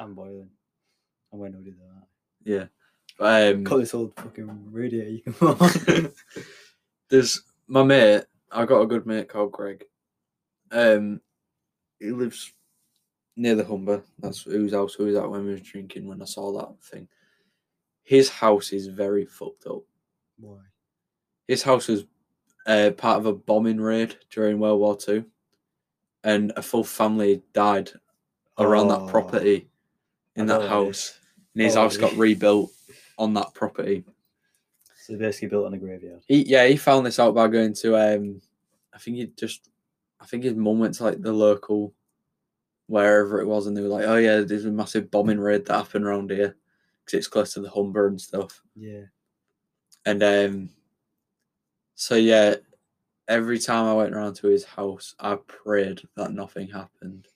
I'm 0.00 0.14
boiling. 0.14 0.50
I'm 1.32 1.40
to 1.40 1.58
do 1.58 1.70
that. 1.70 2.06
Yeah. 2.44 2.64
Um, 3.20 3.64
Got 3.64 3.78
this 3.78 3.94
old 3.94 4.14
fucking 4.16 4.70
radiator 4.70 5.10
you 5.10 5.20
can 5.22 5.32
put 5.34 5.60
on. 5.60 6.12
there's 7.08 7.42
my 7.66 7.82
mate. 7.82 8.24
I 8.50 8.64
got 8.64 8.80
a 8.82 8.86
good 8.86 9.06
mate 9.06 9.28
called 9.28 9.52
Greg. 9.52 9.84
Um, 10.70 11.20
he 11.98 12.10
lives 12.12 12.52
near 13.36 13.54
the 13.56 13.64
Humber. 13.64 14.02
That's 14.20 14.42
whose 14.42 14.72
house 14.72 14.98
we 14.98 15.06
was 15.06 15.16
at 15.16 15.28
when 15.28 15.44
we 15.44 15.52
were 15.52 15.58
drinking. 15.58 16.06
When 16.06 16.22
I 16.22 16.26
saw 16.26 16.52
that 16.58 16.82
thing, 16.82 17.08
his 18.04 18.28
house 18.28 18.72
is 18.72 18.86
very 18.86 19.26
fucked 19.26 19.66
up. 19.66 19.82
Why? 20.38 20.58
His 21.48 21.62
house 21.62 21.88
was 21.88 22.04
uh, 22.66 22.90
part 22.96 23.18
of 23.18 23.26
a 23.26 23.32
bombing 23.32 23.80
raid 23.80 24.16
during 24.30 24.58
World 24.60 24.80
War 24.80 24.96
Two, 24.96 25.24
and 26.22 26.52
a 26.56 26.62
full 26.62 26.84
family 26.84 27.42
died 27.52 27.90
around 28.58 28.90
Oh, 28.90 29.04
that 29.06 29.10
property 29.10 29.68
in 30.36 30.46
that 30.46 30.62
it 30.62 30.68
house. 30.68 31.18
And 31.54 31.62
his 31.64 31.76
Oh, 31.76 31.82
house 31.82 31.96
got 31.96 32.12
rebuilt 32.14 32.70
on 33.18 33.34
that 33.34 33.52
property. 33.52 34.04
So 34.96 35.16
basically 35.16 35.48
built 35.48 35.66
on 35.66 35.74
a 35.74 35.78
graveyard. 35.78 36.22
He 36.26 36.44
yeah, 36.44 36.66
he 36.66 36.76
found 36.76 37.04
this 37.04 37.18
out 37.18 37.34
by 37.34 37.48
going 37.48 37.74
to 37.74 37.96
um 37.96 38.40
I 38.92 38.98
think 38.98 39.16
he 39.16 39.26
just 39.38 39.70
I 40.20 40.26
think 40.26 40.44
his 40.44 40.54
mum 40.54 40.78
went 40.78 40.94
to 40.94 41.04
like 41.04 41.20
the 41.20 41.32
local 41.32 41.94
wherever 42.86 43.40
it 43.40 43.46
was 43.46 43.66
and 43.66 43.76
they 43.76 43.82
were 43.82 43.88
like, 43.88 44.06
Oh 44.06 44.16
yeah, 44.16 44.40
there's 44.40 44.64
a 44.64 44.70
massive 44.70 45.10
bombing 45.10 45.38
raid 45.38 45.66
that 45.66 45.76
happened 45.76 46.04
around 46.04 46.30
here 46.30 46.56
because 47.04 47.18
it's 47.18 47.28
close 47.28 47.54
to 47.54 47.60
the 47.60 47.70
Humber 47.70 48.06
and 48.06 48.20
stuff. 48.20 48.62
Yeah. 48.74 49.04
And 50.06 50.22
um 50.22 50.70
so 51.94 52.14
yeah, 52.14 52.56
every 53.26 53.58
time 53.58 53.86
I 53.86 53.94
went 53.94 54.14
around 54.14 54.34
to 54.36 54.48
his 54.48 54.64
house 54.64 55.14
I 55.18 55.36
prayed 55.46 56.02
that 56.16 56.32
nothing 56.32 56.68
happened. 56.68 57.28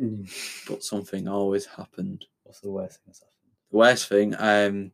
Mm. 0.00 0.66
But 0.68 0.82
something 0.82 1.28
always 1.28 1.66
happened. 1.66 2.24
What's 2.42 2.60
the 2.60 2.70
worst 2.70 2.96
thing 2.96 3.04
that's 3.06 3.20
happened? 3.20 3.36
The 3.70 3.76
worst 3.76 4.08
thing, 4.08 4.34
um, 4.38 4.92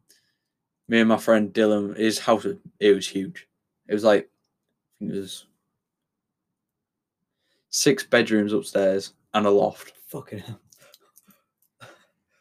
me 0.89 1.01
and 1.01 1.09
my 1.09 1.17
friend 1.17 1.53
Dylan, 1.53 1.97
his 1.97 2.19
house, 2.19 2.47
it 2.81 2.95
was 2.95 3.09
huge. 3.09 3.49
It 3.89 3.95
was 3.95 4.05
like, 4.05 4.25
I 4.25 4.99
think 4.99 5.13
it 5.13 5.19
was 5.19 5.47
six 7.71 8.05
bedrooms 8.05 8.53
upstairs 8.53 9.13
and 9.35 9.47
a 9.47 9.51
loft, 9.51 9.93
Fucking 10.09 10.41
hell. 10.41 10.61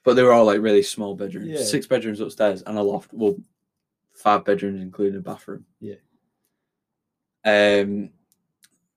but 0.04 0.16
they 0.16 0.24
were 0.24 0.34
all 0.34 0.46
like 0.46 0.60
really 0.62 0.84
small 0.84 1.16
bedrooms. 1.16 1.48
Yeah. 1.48 1.64
Six 1.64 1.88
bedrooms 1.88 2.20
upstairs 2.20 2.62
and 2.64 2.78
a 2.78 2.82
loft. 2.84 3.14
Well, 3.14 3.36
five 4.14 4.44
bedrooms 4.44 4.82
including 4.82 5.18
a 5.20 5.22
bathroom. 5.22 5.66
Yeah. 5.80 5.96
Um, 7.46 8.10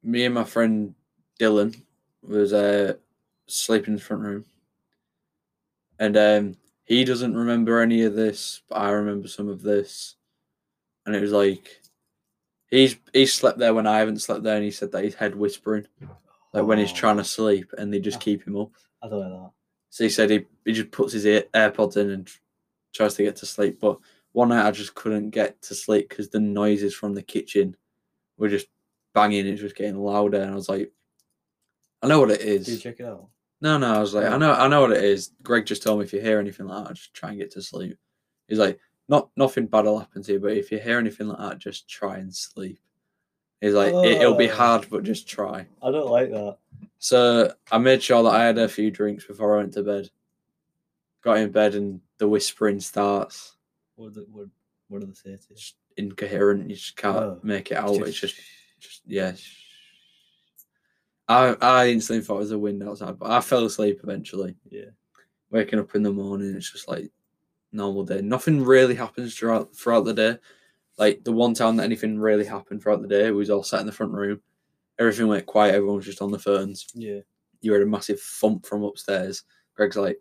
me 0.02 0.24
and 0.24 0.34
my 0.34 0.44
friend 0.44 0.94
Dylan 1.40 1.80
was 2.22 2.52
uh 2.52 2.94
sleeping 3.46 3.92
in 3.92 3.94
the 3.96 4.00
front 4.02 4.22
room, 4.22 4.44
and 5.98 6.16
um, 6.16 6.56
he 6.84 7.04
doesn't 7.04 7.36
remember 7.36 7.80
any 7.80 8.02
of 8.02 8.14
this, 8.14 8.62
but 8.68 8.76
I 8.76 8.90
remember 8.90 9.28
some 9.28 9.48
of 9.48 9.62
this, 9.62 10.16
and 11.06 11.16
it 11.16 11.20
was 11.20 11.32
like 11.32 11.80
he's 12.70 12.96
he 13.12 13.26
slept 13.26 13.58
there 13.58 13.74
when 13.74 13.86
I 13.86 13.98
haven't 13.98 14.20
slept 14.20 14.42
there, 14.42 14.56
and 14.56 14.64
he 14.64 14.70
said 14.70 14.92
that 14.92 15.04
his 15.04 15.14
head 15.14 15.34
whispering, 15.34 15.86
like 16.52 16.64
when 16.64 16.78
he's 16.78 16.92
oh. 16.92 16.96
trying 16.96 17.16
to 17.16 17.22
Oh, 17.22 17.24
sleep, 17.24 17.72
and 17.78 17.92
they 17.92 18.00
just 18.00 18.20
keep 18.20 18.46
him 18.46 18.56
up. 18.56 18.70
I 19.02 19.08
don't 19.08 19.20
like 19.20 19.30
that. 19.30 19.50
So 19.90 20.04
he 20.04 20.10
said 20.10 20.30
he, 20.30 20.44
he 20.64 20.72
just 20.72 20.90
puts 20.90 21.12
his 21.12 21.24
ear, 21.24 21.44
AirPods 21.54 21.96
in 21.96 22.10
and 22.10 22.26
tr- 22.26 22.40
tries 22.94 23.14
to 23.14 23.22
get 23.22 23.36
to 23.36 23.46
sleep. 23.46 23.78
But 23.80 23.98
one 24.32 24.48
night 24.48 24.66
I 24.66 24.70
just 24.72 24.94
couldn't 24.94 25.30
get 25.30 25.62
to 25.62 25.74
sleep 25.74 26.08
because 26.08 26.30
the 26.30 26.40
noises 26.40 26.94
from 26.94 27.14
the 27.14 27.22
kitchen 27.22 27.76
were 28.36 28.48
just 28.48 28.66
banging. 29.14 29.46
It 29.46 29.52
was 29.52 29.60
just 29.60 29.76
getting 29.76 29.96
louder, 29.96 30.42
and 30.42 30.50
I 30.50 30.54
was 30.54 30.68
like, 30.68 30.92
I 32.02 32.08
know 32.08 32.20
what 32.20 32.32
it 32.32 32.40
is. 32.40 32.66
Did 32.66 32.72
you 32.72 32.78
check 32.78 33.00
it 33.00 33.06
out? 33.06 33.28
No, 33.64 33.78
no, 33.78 33.94
I 33.94 33.98
was 33.98 34.12
like, 34.12 34.26
I 34.26 34.36
know, 34.36 34.52
I 34.52 34.68
know 34.68 34.82
what 34.82 34.92
it 34.92 35.02
is. 35.02 35.30
Greg 35.42 35.64
just 35.64 35.82
told 35.82 35.98
me 35.98 36.04
if 36.04 36.12
you 36.12 36.20
hear 36.20 36.38
anything 36.38 36.66
like 36.66 36.86
that, 36.86 36.94
just 36.96 37.14
try 37.14 37.30
and 37.30 37.38
get 37.38 37.50
to 37.52 37.62
sleep. 37.62 37.96
He's 38.46 38.58
like, 38.58 38.78
not 39.08 39.30
nothing 39.38 39.64
bad 39.66 39.86
will 39.86 40.00
happen 40.00 40.22
to 40.22 40.32
you, 40.34 40.38
but 40.38 40.52
if 40.52 40.70
you 40.70 40.78
hear 40.78 40.98
anything 40.98 41.28
like 41.28 41.38
that, 41.38 41.58
just 41.60 41.88
try 41.88 42.18
and 42.18 42.32
sleep. 42.34 42.78
He's 43.62 43.72
like, 43.72 43.94
it, 43.94 44.20
it'll 44.20 44.34
be 44.36 44.50
Oh. 44.50 44.54
hard, 44.54 44.86
but 44.90 45.02
just 45.02 45.26
try. 45.26 45.66
I 45.82 45.90
don't 45.90 46.10
like 46.10 46.30
that. 46.30 46.58
So 46.98 47.54
I 47.72 47.78
made 47.78 48.02
sure 48.02 48.22
that 48.24 48.34
I 48.34 48.44
had 48.44 48.58
a 48.58 48.68
few 48.68 48.90
drinks 48.90 49.24
before 49.24 49.54
I 49.54 49.60
went 49.60 49.72
to 49.74 49.82
bed. 49.82 50.10
Got 51.22 51.38
in 51.38 51.50
bed 51.50 51.74
and 51.74 52.02
the 52.18 52.28
whispering 52.28 52.80
starts. 52.80 53.56
What 53.96 54.12
do, 54.12 54.26
what, 54.30 54.48
what 54.88 55.00
do 55.00 55.06
they 55.06 55.14
say 55.14 55.22
to 55.24 55.30
you? 55.30 55.38
It's 55.52 55.72
incoherent. 55.96 56.68
You 56.68 56.76
just 56.76 56.96
can't 56.98 57.16
Oh, 57.16 57.40
make 57.42 57.70
it 57.70 57.78
out. 57.78 57.96
It's 57.96 58.20
just, 58.20 58.34
just 58.78 59.00
yeah. 59.06 59.32
I 61.28 61.56
I 61.60 61.88
instantly 61.88 62.24
thought 62.24 62.36
it 62.36 62.40
was 62.40 62.50
a 62.52 62.58
wind 62.58 62.82
outside, 62.82 63.18
but 63.18 63.30
I 63.30 63.40
fell 63.40 63.64
asleep 63.64 64.00
eventually. 64.02 64.56
Yeah. 64.68 64.90
Waking 65.50 65.78
up 65.78 65.94
in 65.94 66.02
the 66.02 66.12
morning, 66.12 66.54
it's 66.54 66.70
just 66.70 66.88
like 66.88 67.10
normal 67.72 68.04
day. 68.04 68.20
Nothing 68.20 68.62
really 68.64 68.94
happens 68.94 69.34
throughout 69.34 69.74
throughout 69.74 70.04
the 70.04 70.14
day. 70.14 70.38
Like 70.98 71.24
the 71.24 71.32
one 71.32 71.54
time 71.54 71.76
that 71.76 71.84
anything 71.84 72.18
really 72.18 72.44
happened 72.44 72.82
throughout 72.82 73.02
the 73.02 73.08
day, 73.08 73.30
we 73.30 73.38
was 73.38 73.50
all 73.50 73.62
sat 73.62 73.80
in 73.80 73.86
the 73.86 73.92
front 73.92 74.12
room. 74.12 74.40
Everything 74.98 75.28
went 75.28 75.46
quiet. 75.46 75.74
Everyone 75.74 75.96
was 75.96 76.06
just 76.06 76.22
on 76.22 76.30
the 76.30 76.38
phones. 76.38 76.86
Yeah. 76.94 77.20
You 77.60 77.72
heard 77.72 77.82
a 77.82 77.86
massive 77.86 78.20
thump 78.20 78.66
from 78.66 78.84
upstairs. 78.84 79.42
Greg's 79.74 79.96
like, 79.96 80.18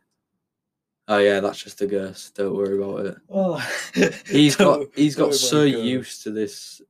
"Oh 1.10 1.20
yeah, 1.20 1.42
that's 1.42 1.62
just 1.62 1.82
a 1.82 1.88
ghost. 1.88 2.36
Don't 2.36 2.56
worry 2.56 2.78
about 2.78 3.06
it." 3.06 3.18
Oh, 3.30 3.58
He's 4.26 4.56
got 4.56 4.88
he's 4.96 5.16
got 5.16 5.34
so 5.34 5.64
used 5.64 6.24
to 6.24 6.32
this 6.32 6.82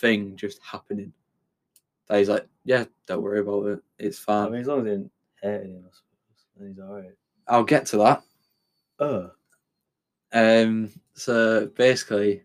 thing 0.00 0.36
just 0.36 0.58
happening 0.62 1.12
that 2.08 2.18
he's 2.18 2.28
like, 2.28 2.46
"Yeah, 2.64 2.84
don't 3.06 3.22
worry 3.22 3.40
about 3.40 3.66
it. 3.66 3.82
It's 3.98 4.18
fine. 4.18 4.46
I 4.46 4.50
mean, 4.50 4.60
as 4.60 4.66
long 4.66 4.78
as 4.80 4.84
they 4.84 4.90
didn't 4.90 5.12
hurt 5.42 5.64
him, 5.66 5.84
I 5.86 5.90
suppose, 5.90 6.46
then 6.56 6.68
he's 6.68 6.78
alright. 6.78 7.12
I'll 7.48 7.64
get 7.64 7.86
to 7.86 7.96
that. 7.98 8.22
Oh, 8.98 9.30
Um, 10.32 10.90
so 11.14 11.66
basically, 11.76 12.42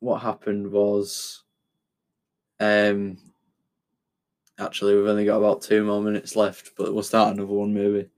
what 0.00 0.18
happened 0.22 0.70
was, 0.70 1.42
um, 2.60 3.18
actually 4.58 4.94
we've 4.94 5.06
only 5.06 5.24
got 5.24 5.38
about 5.38 5.62
two 5.62 5.84
more 5.84 6.02
minutes 6.02 6.36
left, 6.36 6.72
but 6.76 6.92
we'll 6.94 7.02
start 7.02 7.34
another 7.34 7.52
one 7.52 7.72
maybe. 7.74 8.08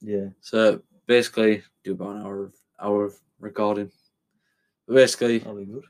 yeah. 0.00 0.28
So 0.40 0.80
basically, 1.06 1.62
do 1.82 1.92
about 1.92 2.16
an 2.16 2.22
hour 2.22 2.44
of 2.44 2.54
hour 2.80 3.04
of 3.04 3.14
recording. 3.40 3.90
But 4.86 4.94
basically, 4.94 5.38
That'll 5.38 5.56
be 5.56 5.64
good. 5.66 5.84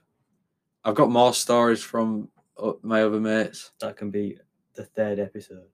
I've 0.85 0.95
got 0.95 1.11
more 1.11 1.35
stories 1.35 1.83
from 1.83 2.29
my 2.83 3.03
other 3.03 3.21
mates. 3.21 3.73
That 3.81 3.97
can 3.97 4.11
be 4.11 4.39
the 4.75 4.85
third 4.85 5.19
episode 5.19 5.69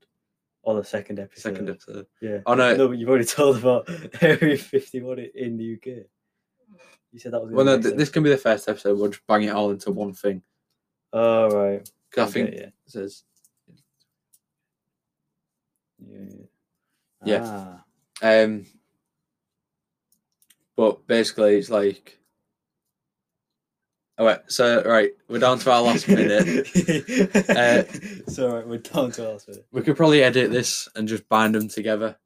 or 0.62 0.74
the 0.76 0.84
second 0.84 1.18
episode. 1.18 1.40
Second 1.42 1.70
episode. 1.70 2.06
Yeah. 2.20 2.38
Oh, 2.46 2.54
no. 2.54 2.74
No, 2.76 2.88
but 2.88 2.98
you've 2.98 3.08
already 3.08 3.24
told 3.26 3.56
about 3.58 3.88
Area 4.22 4.56
51 4.56 5.18
in 5.34 5.56
the 5.56 5.74
UK. 5.74 6.04
You 7.12 7.18
said 7.18 7.32
that 7.32 7.40
was. 7.42 7.50
Well, 7.52 7.64
no, 7.64 7.80
th- 7.80 7.96
this 7.96 8.08
can 8.10 8.22
be 8.22 8.30
the 8.30 8.36
first 8.36 8.68
episode. 8.68 8.98
We'll 8.98 9.10
just 9.10 9.26
bang 9.26 9.42
it 9.42 9.50
all 9.50 9.70
into 9.70 9.90
one 9.90 10.12
thing. 10.12 10.42
Oh, 11.12 11.50
right. 11.50 11.90
'Cause 12.12 12.28
I 12.28 12.32
think 12.32 12.50
yeah. 12.52 12.60
it 12.60 12.72
says 12.86 13.24
Yeah. 15.98 16.24
Yeah. 17.24 17.42
Ah. 17.44 17.84
Um, 18.22 18.66
but 20.76 21.06
basically, 21.06 21.56
it's 21.56 21.70
like. 21.70 22.18
Oh, 24.20 24.26
wait, 24.26 24.38
so, 24.48 24.82
right, 24.82 25.12
we're 25.30 25.38
down 25.38 25.58
to 25.60 25.72
our 25.72 25.80
last 25.80 26.06
minute. 26.06 26.68
Uh, 27.48 27.84
so, 28.30 28.54
right, 28.54 28.66
we're 28.66 28.76
down 28.76 29.10
to 29.12 29.24
our 29.24 29.32
last 29.32 29.48
minute. 29.48 29.64
We 29.72 29.80
could 29.80 29.96
probably 29.96 30.22
edit 30.22 30.50
this 30.50 30.90
and 30.94 31.08
just 31.08 31.26
bind 31.30 31.54
them 31.54 31.68
together. 31.68 32.18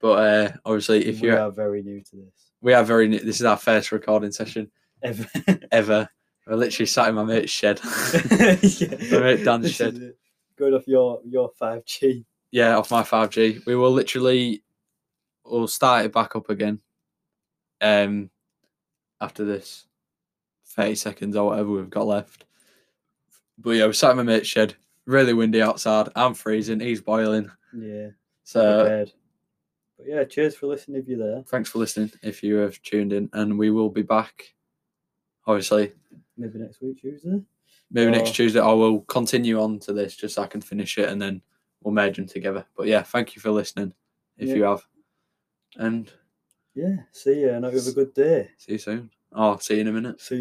But 0.00 0.12
uh, 0.12 0.52
obviously, 0.64 1.06
if 1.06 1.20
you 1.20 1.34
are 1.34 1.50
very 1.50 1.82
new 1.82 2.02
to 2.02 2.16
this. 2.16 2.52
we 2.60 2.72
are 2.72 2.84
very 2.84 3.08
new, 3.08 3.18
this 3.18 3.40
is 3.40 3.46
our 3.46 3.56
first 3.56 3.90
recording 3.90 4.30
session 4.30 4.70
Ever. 5.02 5.26
ever. 5.72 6.08
We're 6.46 6.54
literally 6.54 6.86
sat 6.86 7.08
in 7.08 7.16
my 7.16 7.24
mate's 7.24 7.50
shed. 7.50 7.80
yeah. 8.30 9.20
mate 9.20 9.44
Dan's 9.44 9.72
shed. 9.72 10.14
Going 10.56 10.74
off 10.74 10.86
your 10.86 11.20
your 11.26 11.50
5G. 11.60 12.24
yeah, 12.52 12.76
off 12.76 12.92
my 12.92 13.02
5G. 13.02 13.66
We 13.66 13.74
will 13.74 13.90
literally 13.90 14.62
we'll 15.44 15.66
start 15.66 16.04
it 16.04 16.12
back 16.12 16.36
up 16.36 16.48
again. 16.48 16.78
Um 17.80 18.30
after 19.20 19.44
this 19.44 19.86
30 20.70 20.94
seconds 20.94 21.36
or 21.36 21.46
whatever 21.50 21.70
we've 21.70 21.90
got 21.90 22.06
left. 22.06 22.44
But 23.58 23.70
yeah, 23.72 23.86
we're 23.86 23.92
sat 23.92 24.12
in 24.12 24.16
my 24.18 24.22
mate's 24.22 24.48
shed. 24.48 24.74
Really 25.06 25.32
windy 25.34 25.60
outside. 25.60 26.08
I'm 26.16 26.34
freezing, 26.34 26.80
he's 26.80 27.00
boiling. 27.00 27.50
Yeah. 27.76 28.08
So 28.44 28.82
prepared. 28.82 29.12
But 29.98 30.06
yeah, 30.08 30.24
cheers 30.24 30.56
for 30.56 30.66
listening 30.66 31.00
if 31.02 31.08
you're 31.08 31.18
there. 31.18 31.42
thanks 31.46 31.68
for 31.68 31.78
listening 31.78 32.10
if 32.22 32.42
you 32.42 32.56
have 32.56 32.80
tuned 32.82 33.12
in 33.12 33.28
and 33.34 33.58
we 33.58 33.70
will 33.70 33.90
be 33.90 34.02
back 34.02 34.54
obviously 35.46 35.92
Maybe 36.38 36.58
next 36.58 36.80
week, 36.80 37.00
Tuesday. 37.00 37.42
maybe 37.90 38.10
next 38.10 38.34
tuesday 38.34 38.60
i 38.60 38.72
will 38.72 39.00
continue 39.02 39.60
on 39.60 39.78
to 39.80 39.92
this 39.92 40.16
just 40.16 40.36
so 40.36 40.42
i 40.42 40.46
can 40.46 40.60
finish 40.62 40.96
it 40.96 41.08
and 41.10 41.20
then 41.20 41.42
we'll 41.82 41.92
merge 41.94 42.16
them 42.16 42.26
together 42.26 42.64
but 42.76 42.86
yeah 42.86 43.02
thank 43.02 43.34
you 43.36 43.42
for 43.42 43.50
listening 43.50 43.92
if 44.38 44.48
Yeah. 44.48 44.54
you 44.54 44.62
have 44.64 44.86
and 45.76 46.10
Yeah, 46.74 46.96
see 47.12 47.40
you 47.40 47.50
and 47.50 47.64
have 47.66 47.74
a 47.86 47.92
good 47.92 48.14
day. 48.14 48.50
See 48.56 48.72
you 48.72 48.78
soon. 48.78 49.10
Oh, 49.32 49.58
see 49.58 49.74
you 49.74 49.80
in 49.82 49.88
a 49.88 49.92
minute. 49.92 50.20
See 50.20 50.36